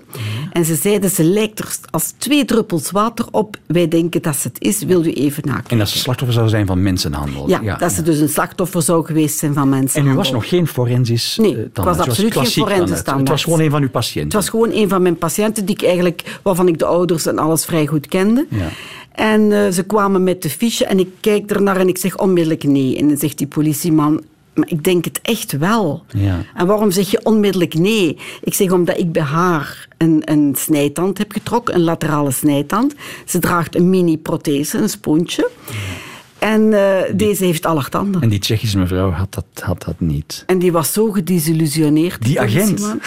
[0.52, 3.58] En ze zeiden, ze lijkt er als twee druppels water op.
[3.66, 4.84] Wij denken dat ze het is.
[4.84, 5.70] Wil u even nakijken?
[5.72, 7.50] En dat ze slachtoffer zou zijn van mensenhandel.
[7.50, 10.02] Ja, dat ze dus een slachtoffer zou geweest zijn van mensen.
[10.02, 11.98] En u was nog geen forensisch Nee, eh, ik tandarts.
[12.00, 13.20] was absoluut geen forensisch tandarts.
[13.20, 14.40] Het was gewoon een van uw Het patiënten.
[14.40, 17.66] was gewoon een van mijn patiënten die ik eigenlijk, waarvan ik de ouders en alles
[17.66, 18.46] vrij goed kende.
[18.50, 18.70] Ja.
[19.12, 22.64] En eh, ze kwamen met de fiche en ik kijk ernaar en ik zeg onmiddellijk
[22.64, 22.98] nee.
[22.98, 26.04] En dan zegt die politieman, maar ik denk het echt wel.
[26.08, 26.42] Ja.
[26.56, 28.18] En waarom zeg je onmiddellijk nee?
[28.44, 32.94] Ik zeg omdat ik bij haar een, een snijtand heb getrokken, een laterale snijtand.
[33.26, 35.50] Ze draagt een mini-prothese, een spoontje.
[36.40, 38.22] En eh, deze heeft alle tanden.
[38.22, 40.44] En die Tsjechische mevrouw had dat, had dat niet.
[40.48, 42.24] En die was zo gedesillusioneerd.
[42.24, 42.66] Die agent?
[42.66, 43.02] politieman.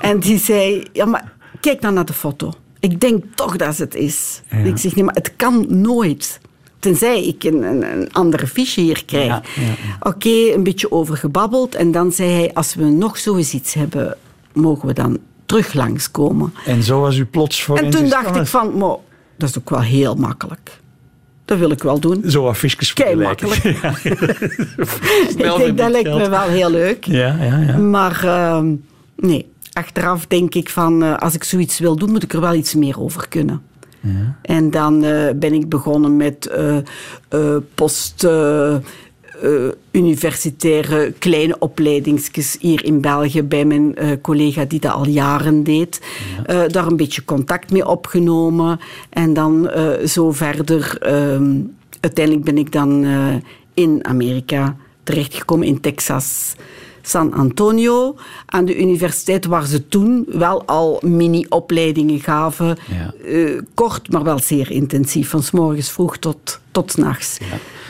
[0.00, 2.52] En die zei, ja, maar kijk dan naar de foto.
[2.80, 4.42] Ik denk toch dat het is.
[4.50, 4.56] Ja.
[4.56, 6.40] Ik zeg, nee, maar het kan nooit.
[6.78, 9.26] Tenzij ik een, een, een andere fiche hier krijg.
[9.26, 9.98] Ja, ja, ja.
[10.00, 11.74] Oké, een beetje overgebabbeld.
[11.74, 14.16] En dan zei hij, als we nog zoiets iets hebben,
[14.52, 16.54] mogen we dan terug langskomen.
[16.64, 18.96] En zo was u plots voor En toen dacht ik van, maar,
[19.36, 20.80] dat is ook wel heel makkelijk.
[21.44, 22.22] Dat wil ik wel doen.
[22.26, 23.74] Zo affiches Kei vergelijken.
[25.28, 27.04] ik denk, dat lijkt me wel heel leuk.
[27.04, 27.76] Ja, ja, ja.
[27.76, 28.74] Maar ehm,
[29.16, 32.54] nee, achteraf denk ik van eh, als ik zoiets wil doen, moet ik er wel
[32.54, 33.62] iets meer over kunnen.
[34.42, 38.26] En dan eh, ben ik begonnen met eh, post.
[39.90, 46.00] universitaire kleine opleidingsjes hier in België bij mijn collega die dat al jaren deed.
[46.66, 49.70] Daar een beetje contact mee opgenomen en dan
[50.06, 50.98] zo verder.
[51.00, 51.60] ehm,
[52.00, 53.04] uiteindelijk ben ik dan
[53.74, 56.54] in Amerika terechtgekomen, in Texas.
[57.06, 58.16] San Antonio,
[58.46, 62.76] aan de universiteit waar ze toen wel al mini-opleidingen gaven.
[62.90, 63.14] Ja.
[63.24, 67.38] Eh, kort, maar wel zeer intensief, van s morgens vroeg tot, tot 's nachts.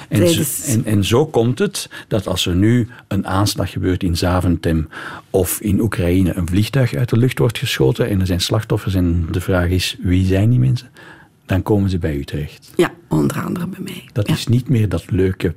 [0.09, 4.17] En, zo, en, en zo komt het dat als er nu een aanslag gebeurt in
[4.17, 4.89] Zaventem
[5.31, 9.27] of in Oekraïne een vliegtuig uit de lucht wordt geschoten en er zijn slachtoffers en
[9.31, 10.91] de vraag is wie zijn die mensen,
[11.47, 12.73] dan komen ze bij u terecht.
[12.77, 14.09] Ja, onder andere bij mij.
[14.13, 14.35] Dat Ja.
[14.35, 15.55] is niet meer dat leuke,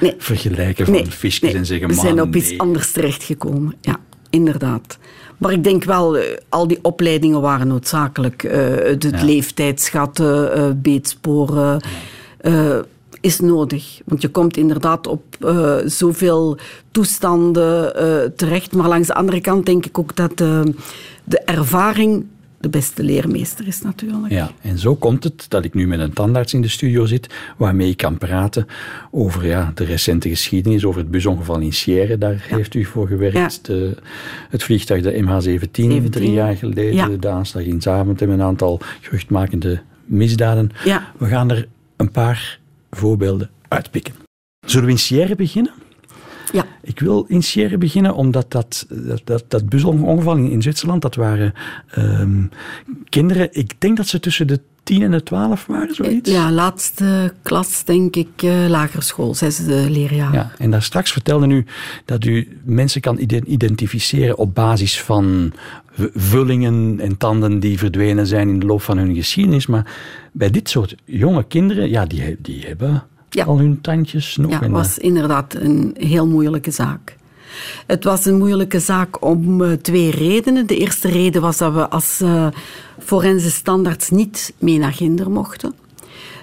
[0.00, 0.14] Nee.
[0.18, 3.74] vergelijken van nee, en zeggen we zijn op iets anders terechtgekomen.
[3.80, 3.96] Ja,
[4.30, 4.98] inderdaad.
[5.38, 8.42] Maar ik denk wel, eh, al die opleidingen waren noodzakelijk.
[8.42, 9.24] Eh, het Ja.
[9.24, 11.80] leeftijdschatten, eh, beetsporen,
[13.20, 14.00] is nodig.
[14.04, 15.22] Want je komt inderdaad op
[15.86, 16.58] zoveel
[16.90, 17.92] toestanden
[18.36, 18.72] terecht.
[18.72, 20.38] Maar langs de andere kant denk ik ook dat
[21.24, 22.26] de ervaring
[22.64, 24.32] de beste leermeester is natuurlijk.
[24.32, 27.34] Ja, en zo komt het dat ik nu met een tandarts in de studio zit,
[27.56, 28.66] waarmee ik kan praten
[29.10, 32.18] over ja, de recente geschiedenis, over het busongeval in Sierre.
[32.18, 33.36] Daar heeft u voor gewerkt.
[33.36, 33.48] Ja.
[33.62, 33.96] De,
[34.50, 36.10] het vliegtuig, de MH17, 17.
[36.10, 36.94] drie jaar geleden.
[36.94, 37.08] Ja.
[37.08, 40.70] De aanslag in Zaventem, een aantal geruchtmakende misdaden.
[40.84, 41.12] Ja.
[41.18, 42.58] We gaan er een paar
[42.90, 44.14] voorbeelden uitpikken.
[44.66, 45.72] Zullen we in Sierre beginnen?
[46.54, 46.66] Ja.
[46.82, 51.14] Ik wil in Sierre beginnen, omdat dat, dat, dat, dat busongeval in, in Zwitserland, dat
[51.14, 51.52] waren
[51.90, 52.42] ehm,
[53.08, 56.30] kinderen, ik denk dat ze tussen de 10 en de 12 waren, zoiets.
[56.30, 60.32] Ja, laatste klas denk ik, eh lagere school, zesde leerjaar.
[60.34, 61.64] Ja, en daar straks vertelde u
[62.04, 65.52] dat u mensen kan ide- identificeren op basis van
[66.14, 69.66] vullingen en tanden die verdwenen zijn in de loop van hun geschiedenis.
[69.66, 69.92] Maar
[70.32, 73.02] bij dit soort jonge kinderen, ja, die, die hebben
[73.34, 73.44] Ja.
[73.44, 74.50] al hun tandjes nog.
[74.50, 77.16] Ja, het was inderdaad een heel moeilijke zaak.
[77.86, 80.66] Het was een moeilijke zaak om eh, twee redenen.
[80.66, 82.46] De eerste reden was dat we als uh,
[82.98, 85.74] forense standaards niet mee naar Ginder mochten.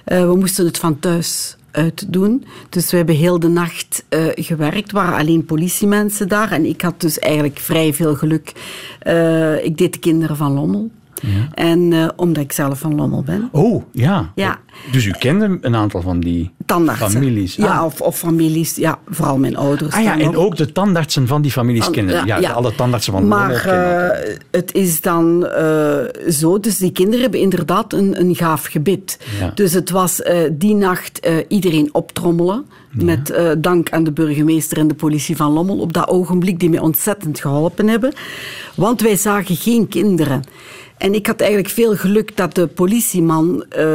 [0.06, 2.44] Uh, we moesten het van thuis uit doen.
[2.68, 4.88] Dus we hebben heel de nacht uh, gewerkt.
[4.88, 6.52] Er waren alleen politiemensen daar.
[6.52, 8.48] En ik had dus eigenlijk vrij veel geluk.
[9.62, 10.90] Ik deed de kinderen van Lommel.
[11.54, 13.48] En eh, omdat ik zelf van Lommel ben.
[13.52, 14.32] Oh, ja.
[14.34, 14.58] Ja.
[14.92, 17.10] Dus u kende een aantal van die Tandartsen.
[17.10, 17.54] families?
[17.54, 17.84] Ja, Ah.
[17.84, 18.76] of, of families.
[18.76, 19.94] Ja, vooral mijn ouders.
[19.94, 22.26] Ah ja, en ook de tandartsen van die families Van- kennen.
[22.26, 24.10] Ja, alle tandartsen van Maar Lommel kennen elkaar.
[24.10, 25.96] eh, het is dan eh,
[26.30, 29.18] zo, dus die kinderen hebben inderdaad een, een gaaf gebit.
[29.54, 30.20] Dus het was
[30.52, 32.64] die nacht iedereen optrommelen.
[32.92, 36.78] Met dank aan de burgemeester en de politie van Lommel op dat ogenblik, die mij
[36.80, 38.12] ontzettend geholpen hebben.
[38.74, 40.42] Want wij zagen geen kinderen.
[41.02, 43.86] En ik had eigenlijk veel geluk dat de politieman eh,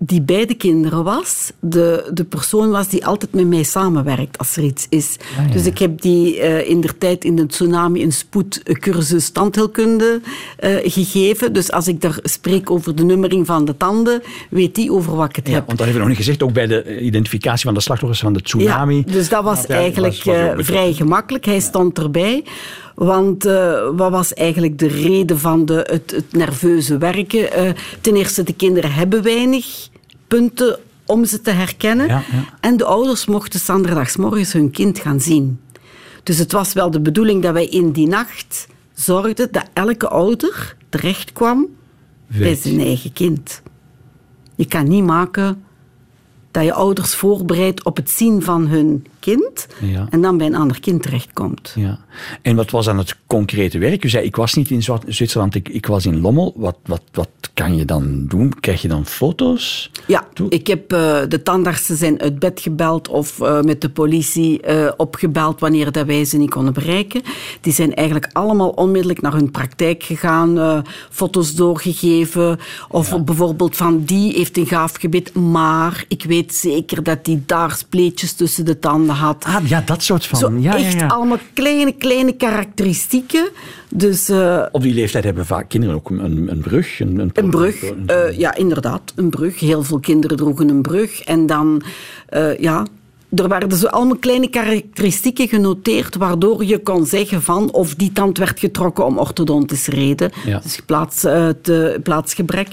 [0.00, 4.56] die bij de kinderen was, de, de persoon was die altijd met mij samenwerkt als
[4.56, 5.16] er iets is.
[5.52, 10.20] Dus ik heb die eh, in der tijd in de tsunami een spoedcursus tandheelkunde
[10.58, 11.52] eh, gegeven.
[11.52, 15.28] Dus als ik daar spreek over de nummering van de tanden, weet die over wat
[15.28, 15.66] ik het Ja, heb.
[15.66, 18.32] want dat hebben we nog niet gezegd, ook bij de identificatie van de slachtoffers van
[18.32, 18.96] de tsunami.
[19.06, 21.44] Ja, dus dat was eigenlijk was- was vrij gemakkelijk.
[21.44, 22.44] Hij stond erbij.
[22.98, 27.52] Want eh, wat was eigenlijk de reden van de, het, het nerveuze werken?
[27.52, 29.88] Eh, ten eerste, de kinderen hebben weinig
[30.28, 32.06] punten om ze te herkennen.
[32.06, 32.44] Ja, ja.
[32.60, 35.60] En de ouders mochten zanderdagsmorgens hun kind gaan zien.
[36.22, 40.76] Dus het was wel de bedoeling dat wij in die nacht zorgden dat elke ouder
[40.88, 41.66] terecht kwam
[42.26, 43.62] bij zijn eigen kind.
[44.56, 45.62] Je kan niet maken
[46.50, 50.06] dat je ouders voorbereidt op het zien van hun kind Ja.
[50.10, 51.72] en dan bij een ander kind terechtkomt.
[51.76, 51.98] Ja.
[52.42, 54.04] En wat was dan het concrete werk?
[54.04, 56.52] U zei, ik was niet in Zwitserland, ik, ik was in Lommel.
[56.56, 58.52] Wat, wat, wat kan je dan doen?
[58.60, 59.90] Krijg je dan foto's?
[60.06, 64.60] Ja, ik heb eh, de tandartsen zijn uit bed gebeld of eh, met de politie
[64.60, 67.22] eh, opgebeld wanneer dat wij ze niet konden bereiken.
[67.60, 72.58] Die zijn eigenlijk allemaal onmiddellijk naar hun praktijk gegaan, foto's doorgegeven.
[72.88, 77.76] Of bijvoorbeeld van die heeft een gaaf gebit, maar ik weet zeker dat die daar
[77.76, 79.44] spleetjes tussen de tanden had.
[79.44, 80.38] Ah, ja, dat soort van.
[80.38, 81.06] Zo ja, echt ja, ja.
[81.06, 83.48] allemaal kleine, kleine karakteristieken.
[83.90, 87.00] Dus eh, Op die leeftijd hebben vaak kinderen ook een, een brug.
[87.00, 89.60] Een, een, Een brug, een- eh, ja, inderdaad, een brug.
[89.60, 91.20] Heel veel kinderen droegen een brug.
[91.22, 91.82] En dan,
[92.26, 92.86] eh, ja,
[93.34, 98.38] er werden zo allemaal kleine karakteristieken genoteerd, waardoor je kon zeggen van of die tand
[98.38, 100.30] werd getrokken om orthodontische reden.
[100.44, 100.58] Ja.
[100.58, 102.68] Dus plaats, eh, te, plaatsgebrek.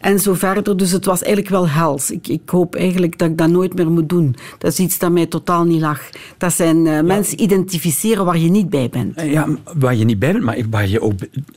[0.00, 0.76] En zo verder.
[0.76, 2.10] Dus het was eigenlijk wel hels.
[2.10, 4.36] Ik, ik hoop eigenlijk dat ik dat nooit meer moet doen.
[4.58, 6.00] Dat is iets dat mij totaal niet lag.
[6.38, 9.16] Dat zijn eh, mensen identificeren waar je niet bij bent.
[9.16, 11.14] Eh, Ja, waar je niet bij bent, maar waar je ook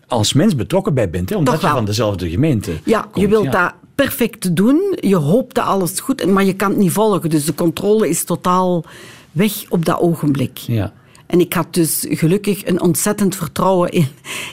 [0.08, 1.30] als mens betrokken bij bent.
[1.30, 3.52] Hè, omdat je van dezelfde gemeente Ja, komt, je wilt ja.
[3.52, 4.98] dat perfect doen.
[5.00, 7.30] Je hoopt dat alles goed maar je kan het niet volgen.
[7.30, 8.86] Dus de controle is totaal
[9.32, 10.58] weg op dat ogenblik.
[10.58, 10.94] Ja.
[11.26, 14.08] En ik had dus gelukkig een ontzettend vertrouwen in,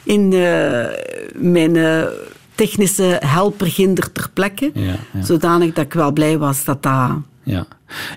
[0.05, 0.87] in eh,
[1.35, 2.03] mijn eh,
[2.55, 4.71] technische helper Ginder ter plekke.
[4.75, 5.23] Ja, ja.
[5.23, 7.11] Zodanig dat ik wel blij was dat dat...
[7.43, 7.67] Ja.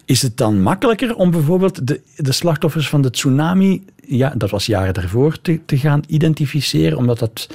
[0.06, 4.66] Is het dan makkelijker om bijvoorbeeld de, de slachtoffers van de tsunami, ja, dat was
[4.66, 6.98] jaren daarvoor, te, te gaan identificeren?
[6.98, 7.50] Omdat dat,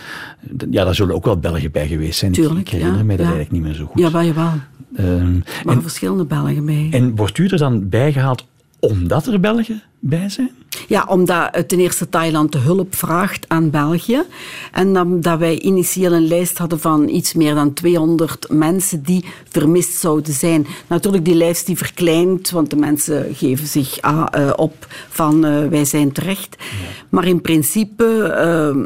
[0.71, 2.33] ja, daar zullen ook wel Belgen bij geweest zijn.
[2.33, 3.33] Tuurlijk, ik herinner ja, mij dat ja.
[3.33, 4.01] eigenlijk niet meer zo goed.
[4.01, 4.53] Jawel, jawel.
[4.97, 6.89] Ehm, Maar en, verschillende Belgen mee.
[6.93, 8.47] en wordt u er dan bijgehaald
[8.81, 10.51] omdat er Belgen bij zijn?
[10.89, 14.23] Ja, omdat ten eerste Thailand de hulp vraagt aan België.
[14.73, 19.25] En dan, dat wij initieel een lijst hadden van iets meer dan 200 mensen die
[19.49, 20.67] vermist zouden zijn.
[20.87, 25.67] Natuurlijk, die lijst die verkleint, want de mensen geven zich ah, eh, op van eh,
[25.67, 26.57] wij zijn terecht.
[27.09, 28.23] Maar in principe...
[28.23, 28.85] eh,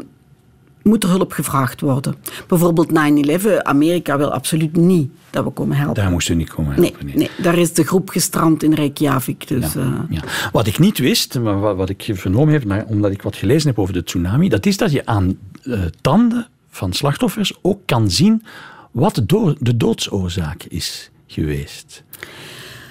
[0.85, 2.15] moet er hulp gevraagd worden.
[2.47, 5.95] Bijvoorbeeld 9-11, Amerika wil absoluut niet dat we komen helpen.
[6.03, 7.17] Daar moest u niet komen Nee, helpen.
[7.17, 9.47] nee, daar is de groep gestrand in Reykjavik.
[9.47, 10.21] Dus, Ja, eh, ja.
[10.51, 13.67] Wat ik niet wist, maar wat, wat ik vernomen heb, maar omdat ik wat gelezen
[13.69, 18.11] heb over de tsunami, dat is dat je aan eh, tanden van slachtoffers ook kan
[18.11, 18.43] zien
[18.91, 22.03] wat door- de doodsoorzaak is geweest.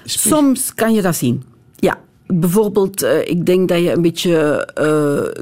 [0.04, 1.42] Soms kan je dat zien.
[1.76, 1.98] Ja.
[2.26, 4.68] Bijvoorbeeld, eh, ik denk dat je een beetje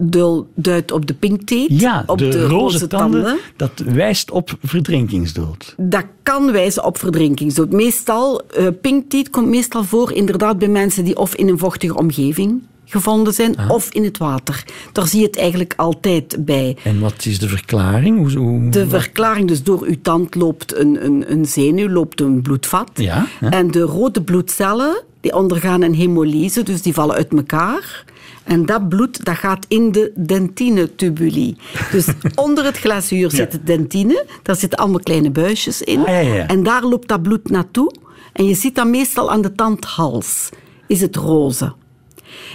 [0.03, 1.81] dul duidt op de pinkteet.
[1.81, 5.75] Ja, op de, roze tanden, dat wijst op verdrinkingsdood.
[5.77, 7.71] Dat kan wijzen op verdrinkingsdood.
[7.71, 12.63] Meestal, eh pinkteet komt meestal voor inderdaad bij mensen die of in een vochtige omgeving
[12.93, 13.71] gevonden zijn, Ah.
[13.71, 14.65] of in het water.
[14.93, 16.77] Daar zie je het eigenlijk altijd bij.
[16.85, 18.17] En wat is de verklaring?
[18.19, 22.43] Hoe, hoe- De verklaring, dus door uw tand loopt een, een, een zenuw, loopt een
[22.43, 22.91] bloedvat.
[22.95, 23.51] Ja, ja.
[23.51, 28.05] En de rode bloedcellen, die ondergaan een hemolyse, dus die vallen uit elkaar.
[28.45, 31.57] En dat bloed dat gaat in de dentinetubuli.
[31.93, 34.25] Dus onder het glazuur zit de dentine.
[34.43, 35.99] Daar zitten allemaal kleine buisjes in.
[36.01, 36.47] Ah, ja.
[36.47, 37.93] En daar loopt dat bloed naartoe.
[38.33, 40.49] En je ziet dat meestal aan de tandhals.
[40.87, 41.73] Is het roze.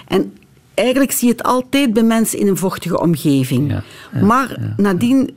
[0.07, 0.33] En
[0.73, 3.71] eigenlijk zie je het altijd bij mensen in een vochtige omgeving.
[3.71, 3.83] Ja,
[4.21, 5.35] maar nadien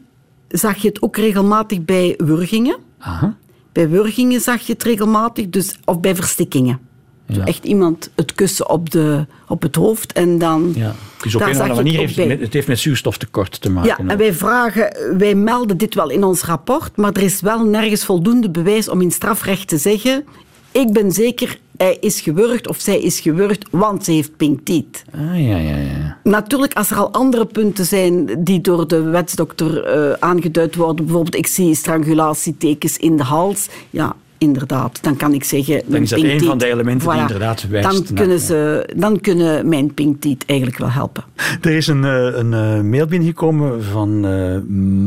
[0.49, 2.77] zag je het ook regelmatig bij wurgingen.
[2.99, 3.37] Aha,
[3.73, 6.79] Bij wurgingen zag je het regelmatig, dus, of bij verstikkingen.
[7.27, 7.45] Ja.
[7.45, 10.73] Echt iemand het kussen op, de, op het hoofd en dan...
[10.75, 10.95] Ja.
[11.23, 12.37] Dus op een of andere manier het heeft het bij.
[12.37, 13.89] met, het heeft met zuurstoftekort te maken.
[13.91, 14.19] Ja, en ook.
[14.19, 18.51] wij vragen, wij melden dit wel in ons rapport, maar er is wel nergens voldoende
[18.51, 20.25] bewijs om in strafrecht te zeggen:
[20.73, 25.05] ik ben zeker, hij is gewurgd of zij is gewurgd, want ze heeft pink teeth.
[25.15, 26.19] Ah, ja, ja, ja.
[26.23, 31.35] Natuurlijk, als er al andere punten zijn die door de wetsdokter eh, aangeduid worden, bijvoorbeeld
[31.37, 35.83] ik zie strangulatietekens in de hals, ja, inderdaad, dan kan ik zeggen...
[35.87, 39.21] mijn is dat één van de elementen die inderdaad wijst Dan naar- kunnen, ze, dan
[39.21, 41.25] kunnen mijn pink teeth eigenlijk wel helpen.
[41.61, 44.59] Er is een, eh, een eh, mail binnengekomen van eh,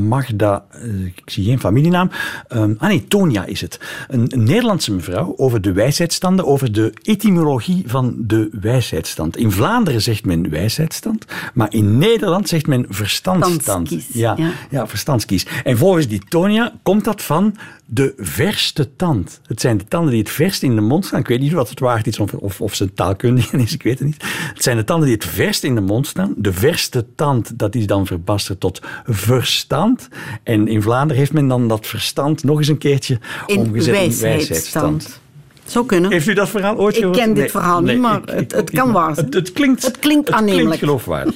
[0.08, 0.66] Magda,
[1.06, 2.10] ik zie geen familienaam.
[2.48, 3.80] Ehm, ah nee, Tonia is het.
[4.08, 9.38] Een, een Nederlandse mevrouw over de wijsheidsstanden, over de etymologie van de wijsheidsstand.
[9.38, 13.54] In Vlaanderen zegt men wijsheidsstand, maar in Nederland zegt men verstandstand.
[13.54, 14.52] Verstandskies, Ja, ja.
[14.70, 15.46] ja, verstandskies.
[15.64, 17.56] En volgens die Tonia komt dat van
[17.94, 19.42] de verste tand.
[19.46, 21.20] Het zijn de tanden die het verst in de mond staan.
[21.20, 23.84] Ik weet niet wat het waard is of, of, of ze een taalkundige is, ik
[23.84, 24.24] weet het niet.
[24.54, 26.34] Het zijn de tanden die het verst in de mond staan.
[26.38, 30.08] De verste tand, dat is dan verbasterd tot verstand.
[30.44, 34.20] En in Vlaanderen heeft men dan dat verstand nog eens een keertje In omgezet in
[34.20, 35.22] wijsheidsstand.
[35.66, 36.12] Zou kunnen.
[36.12, 37.18] Heeft u dat verhaal ooit Ik gehoord?
[37.20, 39.26] ken dit verhaal niet, maar ik- het- ik het kan waar zijn.
[39.26, 40.80] Het, het klinkt, Het klinkt aannemelijk.
[40.80, 41.36] geloofwaardig.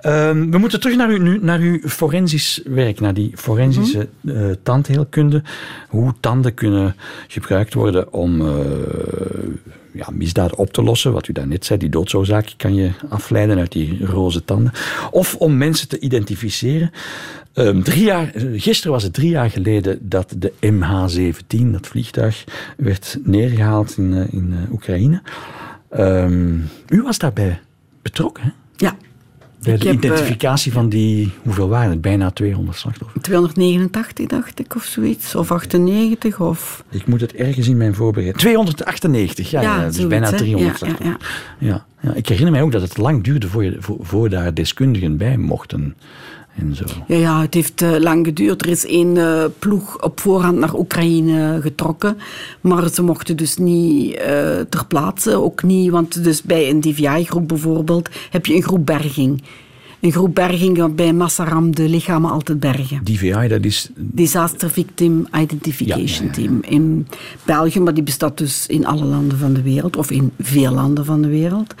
[0.00, 4.36] Ehm, we moeten terug naar uw, nu, naar uw forensisch werk, naar die forensische Mhm.
[4.36, 5.42] eh, tandheelkunde.
[5.88, 6.96] Hoe tanden kunnen
[7.28, 8.48] gebruikt worden om eh,
[9.92, 11.12] ja, misdaden op te lossen.
[11.12, 14.72] Wat u daarnet zei, die doodsoorzaak kan je afleiden uit die roze tanden.
[15.10, 16.90] Of om mensen te identificeren.
[17.56, 22.44] Ehm, drie jaar, gisteren was het drie jaar geleden dat de MH17, dat vliegtuig,
[22.76, 25.22] werd neergehaald in, eh, in eh, Oekraïne.
[25.90, 26.54] Ehm,
[26.88, 27.60] u was daarbij
[28.02, 28.50] betrokken, hè?
[28.76, 28.96] Ja.
[29.62, 32.00] Bij de heb, eh, identificatie van die, hoeveel waren het?
[32.00, 33.22] Bijna 200 slachtoffers.
[33.24, 36.84] 289 dacht ik of zoiets, of 98 of...
[36.90, 38.38] Ik moet het ergens in mijn voorbereiding.
[38.38, 40.36] 298, ja, ja, dus bijna hè.
[40.36, 41.34] 300 Ja, ja, slachtoffers.
[41.58, 42.14] Ja, ja.
[42.14, 45.36] Ik herinner mij ook dat het lang duurde voor, je, voor, voor daar deskundigen bij
[45.36, 45.96] mochten.
[46.56, 46.84] En zo.
[47.06, 48.62] Ja, ja, het heeft eh, lang geduurd.
[48.62, 52.18] Er is één eh, ploeg op voorhand naar Oekraïne getrokken.
[52.60, 55.42] Maar ze mochten dus niet eh, ter plaatse.
[55.42, 59.42] Ook niet, want dus bij een DVI-groep bijvoorbeeld heb je een groep berging.
[60.06, 63.00] Een groep berging dat bij massaram de lichamen altijd bergen.
[63.04, 66.32] DVI, dat is Disaster Victim Identification Ja, ja, ja, ja.
[66.32, 67.06] Team in
[67.44, 71.04] België, maar die bestaat dus in alle landen van de wereld, of in veel landen
[71.04, 71.74] van de wereld.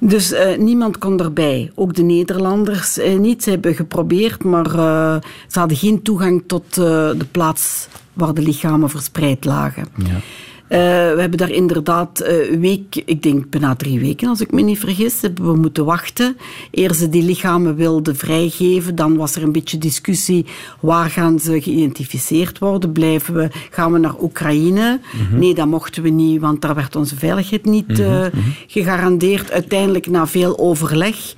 [0.00, 1.70] Dus eh, niemand kon erbij.
[1.74, 3.42] Ook de Nederlanders eh, niet.
[3.42, 5.16] Ze hebben geprobeerd, maar eh,
[5.48, 9.86] ze hadden geen toegang tot de plaats waar de lichamen verspreid lagen.
[9.96, 10.20] Ja.
[10.68, 14.62] Eh, we hebben daar inderdaad een week, ik denk bijna drie weken als ik me
[14.62, 16.36] niet vergis, hebben we moeten wachten.
[16.70, 20.46] Eer ze die lichamen wilden vrijgeven, dan was er een beetje discussie.
[20.80, 22.92] Waar gaan ze geïdentificeerd worden?
[22.92, 25.00] Blijven we, gaan we naar Oekraïne?
[25.32, 28.24] Nee, dat mochten we niet, want daar werd onze veiligheid niet eh,
[28.66, 29.52] gegarandeerd.
[29.52, 31.34] Uiteindelijk, na veel overleg,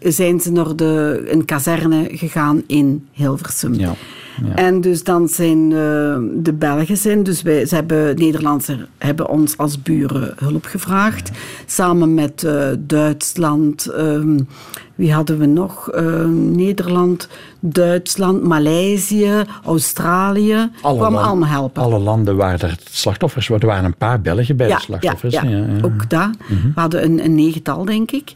[0.00, 3.74] zijn ze naar de, een kazerne gegaan in Hilversum.
[3.74, 3.94] Ja.
[4.42, 4.54] Ja.
[4.54, 9.56] En dus dan zijn eh, de Belgen zijn, dus wij, ze hebben Nederlanders hebben ons
[9.56, 11.30] als buren hulp gevraagd,
[11.66, 13.86] samen met eh, Duitsland.
[13.86, 14.40] ehm,
[14.94, 15.90] wie hadden we nog?
[15.90, 17.28] Ehm, Nederland,
[17.60, 19.32] Duitsland, Maleisië,
[19.64, 20.70] Australië.
[20.80, 21.82] kwamen landen- allemaal helpen.
[21.82, 23.62] Alle landen waar er slachtoffers waren.
[23.68, 25.34] Er waren een paar Belgen bij de slachtoffers.
[25.34, 25.82] Ja, ja, Ja, ja.
[25.82, 26.30] ook dat.
[26.48, 28.34] We hadden een, een negental, denk ik.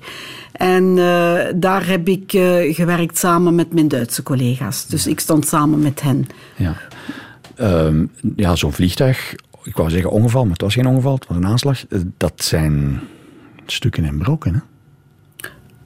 [0.53, 4.87] En eh, daar heb ik eh, gewerkt samen met mijn Duitse collega's.
[4.87, 6.27] Dus ik stond samen met hen.
[6.57, 6.75] Ja,
[7.55, 8.05] Ehm,
[8.37, 11.47] ja zo'n vliegtuig, ik wou zeggen ongeval, maar het was geen ongeval, het was een
[11.47, 11.87] aanslag.
[11.87, 13.01] Eh, Dat zijn
[13.67, 14.61] stukken en brokken, hè?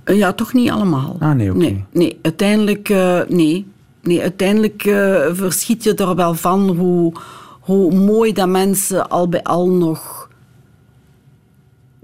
[0.05, 1.17] Eh, Ja, toch niet allemaal.
[1.21, 1.59] Ah, nee, oké.
[1.59, 3.67] nee, nee, uiteindelijk, eh, nee.
[4.03, 4.21] nee.
[4.21, 7.13] Uiteindelijk eh, verschiet je er wel van hoe,
[7.61, 10.29] hoe mooi dat mensen al bij al nog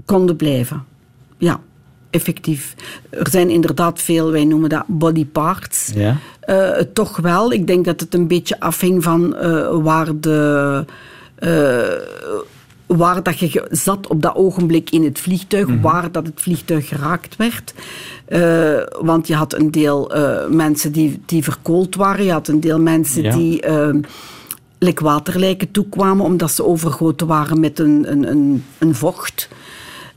[0.04, 0.84] konden blijven.
[1.38, 1.60] Ja,
[2.10, 2.74] effectief.
[3.10, 5.90] Er zijn inderdaad veel, wij noemen dat body parts.
[5.94, 6.16] Ja.
[6.40, 7.52] Eh, toch wel.
[7.52, 10.84] Ik denk dat het een beetje afhing van eh, waar de...
[12.96, 15.80] waar dat je zat op dat ogenblik in het vliegtuig, Mhm.
[15.80, 17.74] waar dat het vliegtuig geraakt werd.
[18.24, 22.60] Eh, want je had een deel eh, mensen die, die verkoold waren, je had een
[22.60, 23.32] deel mensen Ja.
[23.36, 23.64] die
[24.78, 29.48] like waterlijken toekwamen omdat ze overgoten waren met een, een, een, een vocht.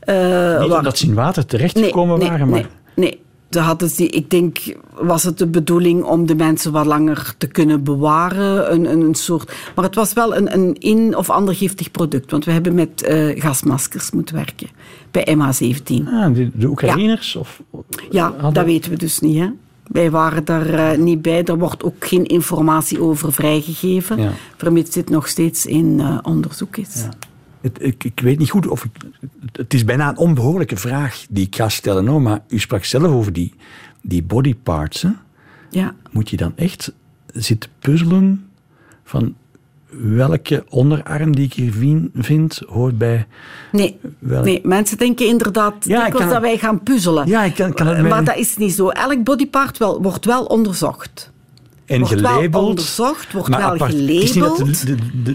[0.00, 0.14] Eh,
[0.60, 2.60] Niet waar- omdat ze in water terechtgekomen waren, maar...
[2.60, 2.68] Nee,
[3.10, 3.20] nee.
[3.52, 4.58] Ze hadden die, ik denk,
[4.94, 8.72] was het de bedoeling om de mensen wat langer te kunnen bewaren.
[8.72, 12.30] Een, een, een soort, maar het was wel een, een in- of ander giftig product.
[12.30, 14.68] Want we hebben met eh, gasmaskers moeten werken
[15.10, 16.04] bij MH17.
[16.06, 17.36] Ah, de, de Oekraïners?
[17.36, 17.62] Of,
[18.10, 19.38] Ja, hadden- dat weten we dus niet.
[19.38, 19.46] Hè?
[19.86, 21.44] Wij waren daar eh, niet bij.
[21.44, 24.18] Er wordt ook geen informatie over vrijgegeven.
[24.22, 24.30] Ja.
[24.56, 27.04] Vermits dit nog steeds in eh, onderzoek is.
[27.62, 28.90] Het, ik, ik weet niet goed of ik,
[29.52, 33.04] het is bijna een onbehoorlijke vraag die ik ga stellen, hoor, maar u sprak zelf
[33.12, 33.54] over die,
[34.00, 35.02] die body parts.
[35.02, 35.08] Hè?
[35.70, 35.94] Ja.
[36.10, 36.92] Moet je dan echt
[37.26, 38.48] zitten puzzelen
[39.04, 39.34] van
[39.88, 41.72] welke onderarm die ik hier
[42.14, 43.26] vind hoort bij.
[43.72, 47.26] Nee, nee, mensen denken inderdaad Ja, kan- dat wij gaan puzzelen.
[47.28, 48.88] Ja, ik kan- kan het mij- Maar dat is niet zo.
[48.88, 51.30] Elk bodypart wel, wordt wel onderzocht.
[51.86, 53.94] En Wordt wel onderzocht, wordt maar wel apart.
[53.94, 54.84] Is niet dat,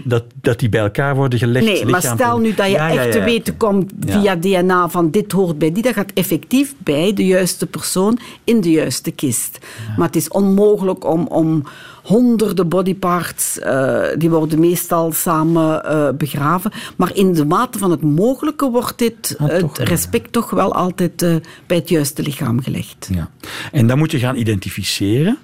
[0.04, 1.64] dat, dat die bij elkaar worden gelegd.
[1.64, 3.10] Nee, maar stel nu dat je Ja, echt ja.
[3.10, 7.26] te weten komt via DNA van dit hoort bij die, dat gaat effectief bij de
[7.26, 9.58] juiste persoon in de juiste kist.
[9.96, 11.62] Maar het is onmogelijk om, om
[12.08, 16.70] honderden bodyparts, eh, die worden meestal samen eh, begraven.
[16.96, 20.74] Maar in de mate van het mogelijke wordt dit Ah, het toch respect toch wel
[20.74, 21.36] altijd eh,
[21.66, 23.08] bij het juiste lichaam gelegd.
[23.12, 23.30] Ja.
[23.72, 25.38] En dan moet je gaan identificeren.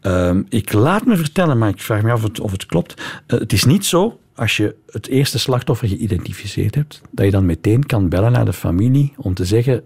[0.00, 3.02] Ehm, ik laat me vertellen, maar ik vraag me af of het, of het klopt.
[3.26, 7.46] Eh, het is niet zo, als je het eerste slachtoffer geïdentificeerd hebt, dat je dan
[7.46, 9.82] meteen kan bellen naar de familie om te zeggen: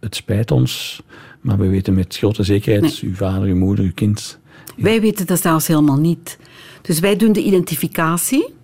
[0.00, 1.02] Het spijt ons,
[1.40, 3.10] maar we weten met grote zekerheid, Nee.
[3.10, 4.38] uw vader, uw moeder, uw kind.
[4.76, 6.38] Wij weten dat zelfs helemaal niet.
[6.82, 8.54] Dus wij doen de identificatie.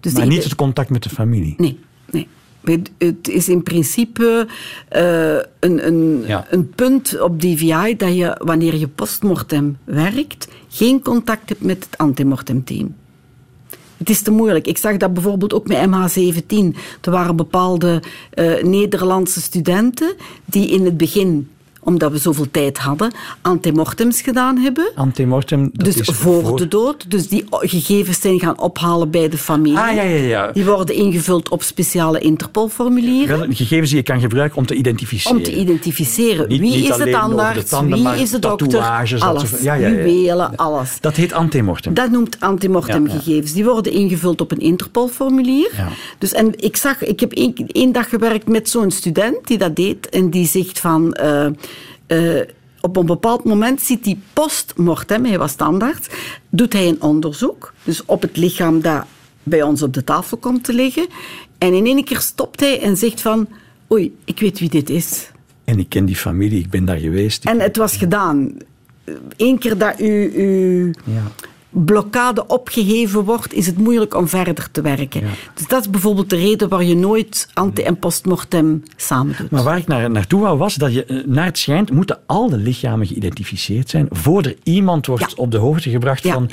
[0.00, 1.54] Dus Maar niet het contact met de familie.
[1.56, 1.78] Nee.
[2.64, 4.46] Het- is in principe
[4.88, 6.46] eh, een, een, Ja.
[6.50, 11.98] een punt op DVI dat je, wanneer je postmortem werkt, geen contact hebt met het
[11.98, 12.94] antemortemteam.
[13.96, 14.66] Het is te moeilijk.
[14.66, 16.76] Ik zag dat bijvoorbeeld ook met MH17.
[17.00, 21.48] Er waren bepaalde eh, Nederlandse studenten die in het begin,
[21.84, 23.12] omdat we zoveel tijd hadden,
[23.42, 24.90] antemortems gedaan hebben.
[24.94, 27.10] Antemortem, dat Dus is voor, de dood.
[27.10, 29.78] Dus die gegevens zijn gaan ophalen bij de familie.
[29.78, 30.52] Ah, ja, ja, ja.
[30.52, 33.54] Die worden ingevuld op speciale Interpol-formulieren.
[33.54, 35.36] Gegevens die je kan gebruiken om te identificeren.
[35.36, 38.80] Om te identificeren Niet- wie niet is de de tandarts, tanden, wie is de dokter,
[38.80, 39.10] alles.
[39.60, 39.88] ja, ja, ja.
[39.88, 40.96] Juwelen, alles.
[41.00, 41.94] Dat heet antemortem.
[41.94, 43.52] Dat noemt antemortemgegevens.
[43.52, 45.70] Die worden ingevuld op een Interpol-formulier.
[45.76, 45.88] Ja.
[46.18, 49.76] Dus, en ik, zag, ik heb één, één dag gewerkt met zo'n student die dat
[49.76, 50.08] deed.
[50.08, 51.12] En die zegt van...
[51.12, 51.46] eh,
[52.14, 56.14] eh, op een bepaald moment ziet hij postmortem, hij was standaard,
[56.48, 57.74] doet hij een onderzoek.
[57.84, 59.04] Dus op het lichaam dat
[59.42, 61.06] bij ons op de tafel komt te liggen.
[61.58, 63.48] En in één keer stopt hij en zegt van...
[63.92, 65.30] Oei, ik weet wie dit is.
[65.64, 67.44] En ik ken die familie, ik ben daar geweest.
[67.44, 68.56] En het was gedaan.
[69.36, 71.22] Eén keer dat u, uw Ja.
[71.74, 75.20] Blokkade opgeheven wordt, is het moeilijk om verder te werken.
[75.20, 75.26] Ja.
[75.54, 79.50] Dus dat is bijvoorbeeld de reden waar je nooit ante- en postmortem samen doet.
[79.50, 82.48] Maar waar ik naar, naartoe wou was dat je, eh, naar het schijnt, moeten al
[82.48, 85.42] de lichamen geïdentificeerd zijn voor er iemand wordt Ja.
[85.42, 86.48] op de hoogte gebracht Ja, van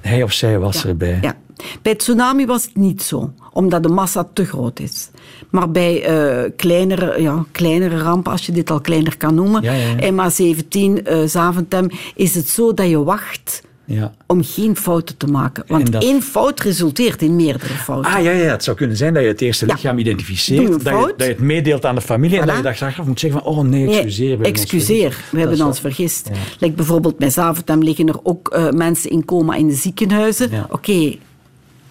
[0.00, 1.34] hij of zij was erbij.
[1.82, 5.10] Bij tsunami was het niet zo, omdat de massa te groot is.
[5.50, 9.72] Maar bij eh, kleinere, ja, kleinere rampen, als je dit al kleiner kan noemen, Ja,
[9.72, 10.12] ja, ja.
[10.12, 14.12] MH17, eh, Zaventem, is het zo dat je wacht Ja.
[14.26, 15.64] om geen fouten te maken.
[15.66, 18.12] Want dat- één fout resulteert in meerdere fouten.
[18.12, 21.14] Ah ja, ja, het zou kunnen zijn dat je het eerste lichaam identificeert, dat je,
[21.16, 23.50] dat je het meedeelt aan de familie en dat je dat achteraf moet zeggen van
[23.52, 24.24] oh nee, Nee, excuseer.
[24.24, 25.30] we hebben ons excuseer, vergist.
[25.32, 26.30] we hebben Dat ons vergist.
[26.58, 30.50] Like bijvoorbeeld bij Zaventem liggen er ook eh, mensen in coma in de ziekenhuizen.
[30.70, 31.16] Oké,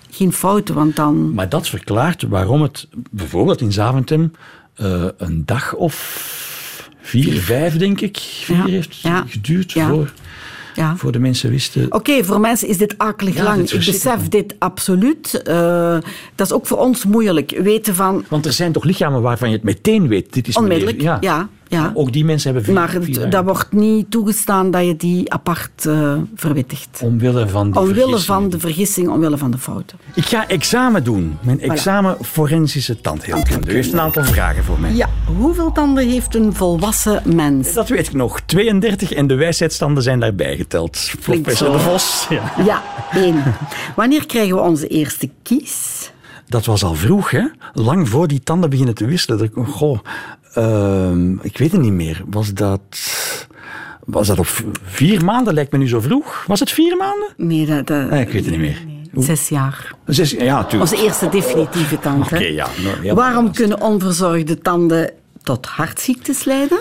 [0.09, 1.33] geen fouten, want dan...
[1.33, 4.31] Maar dat verklaart waarom het bijvoorbeeld in Zaventem
[4.75, 9.87] eh, een dag of vier, vijf denk ik, vier heeft geduurd ja.
[9.89, 10.13] voor,
[10.77, 10.95] Ja.
[10.95, 11.93] voor de mensen wisten.
[11.93, 13.57] Oké, voor mensen is dit akelig Ja, lang.
[13.57, 15.41] dit Ik besef dit absoluut.
[15.41, 15.97] Eh,
[16.35, 17.59] dat is ook voor ons moeilijk.
[17.61, 18.25] Weten van...
[18.29, 20.33] Want er zijn toch lichamen waarvan je het meteen weet.
[20.33, 21.17] Dit is Onmiddellijk, meneer- ja.
[21.37, 21.49] ja.
[21.93, 25.85] Ook die mensen hebben vier, Maar het, dat wordt niet toegestaan dat je die apart
[25.85, 26.99] eh, verwittigt.
[27.03, 28.41] Omwille van die Omwille vergissingen.
[28.41, 29.97] van de vergissing, omwille van de fouten.
[30.13, 31.37] Ik ga examen doen.
[31.41, 33.71] Mijn examen forensische tandheelkunde.
[33.71, 34.93] U heeft een aantal vragen voor mij.
[34.93, 37.73] Ja, hoeveel tanden heeft een volwassen mens?
[37.73, 38.39] Dat weet ik nog.
[38.41, 41.11] 32 en de wijsheidsstanden zijn daarbij geteld.
[41.21, 41.71] Professor zo.
[41.71, 42.25] De Vos.
[42.29, 42.53] Ja.
[42.65, 43.43] Ja, één.
[43.95, 46.11] Wanneer krijgen we onze eerste kies?
[46.49, 47.43] Dat was al vroeg, hè?
[47.73, 49.51] Lang voor die tanden beginnen te wisselen.
[49.53, 49.99] Goh,
[50.57, 52.21] ehm, ik weet het niet meer.
[52.29, 52.81] Was dat...
[54.05, 54.47] Was dat op
[54.83, 55.53] vier maanden?
[55.53, 56.43] Lijkt me nu zo vroeg.
[56.47, 57.27] Was het vier maanden?
[57.37, 58.77] Nee, dat, dat- Nee, ik weet het niet meer.
[59.23, 59.95] zes jaar.
[60.05, 60.91] Zes, ja, natuurlijk.
[60.91, 62.23] Onze eerste definitieve tand.
[62.23, 62.67] Oké, ja.
[63.13, 65.11] Waarom kunnen onverzorgde tanden
[65.43, 66.79] tot hartziektes leiden?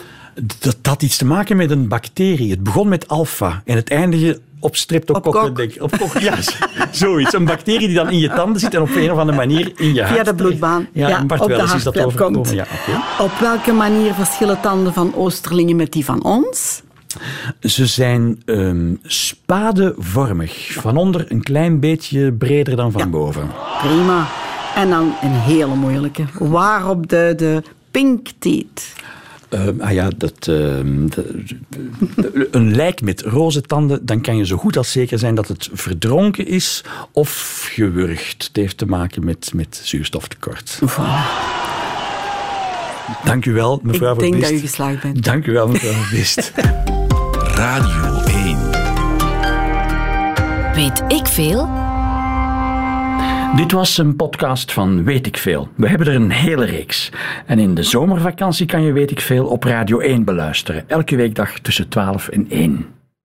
[0.59, 2.51] Dat had iets te maken met een bacterie.
[2.51, 5.41] Het begon met alfa en het eindigde op streptokokken.
[5.41, 5.57] Op kok.
[5.57, 5.83] denk ik.
[5.83, 6.35] Op kok, ja,
[6.91, 7.33] zoiets.
[7.33, 9.95] Een bacterie die dan in je tanden zit en op een of andere manier in
[9.95, 10.15] je hart.
[10.15, 10.89] Via de bloedbaan.
[10.93, 12.55] Ja, en Bart op de Welles is dat overkomen.
[12.55, 12.67] Ja.
[13.19, 16.83] Op welke manier verschillen tanden van Oosterlingen met die van ons?
[17.61, 20.73] Ze zijn ehm spadevormig.
[20.73, 23.51] Van onder een klein beetje breder dan van boven.
[23.83, 24.27] Prima.
[24.75, 26.25] En dan een hele moeilijke.
[26.39, 28.95] Waarop de, de pink teeth?
[29.49, 31.45] Eh, ah ja, dat, eh, de-
[32.17, 35.49] de- een lijk met roze tanden, dan kan je zo goed als zeker zijn dat
[35.49, 38.45] het verdronken is of gewurgd.
[38.47, 40.79] Het heeft te maken met, met zuurstoftekort.
[43.25, 45.25] Dank u wel, mevrouw Ik denk dat u geslaagd bent.
[45.25, 46.53] Dank u wel, mevrouw Verbist.
[47.55, 48.59] Radio 1.
[50.75, 51.86] Weet ik veel?
[53.55, 55.69] Dit was een podcast van Weet ik Veel.
[55.75, 57.13] We hebben er een hele reeks.
[57.47, 60.89] En in de zomervakantie kan je Weet ik Veel op Radio 1 beluisteren.
[60.89, 62.96] Elke weekdag tussen 12 en 1.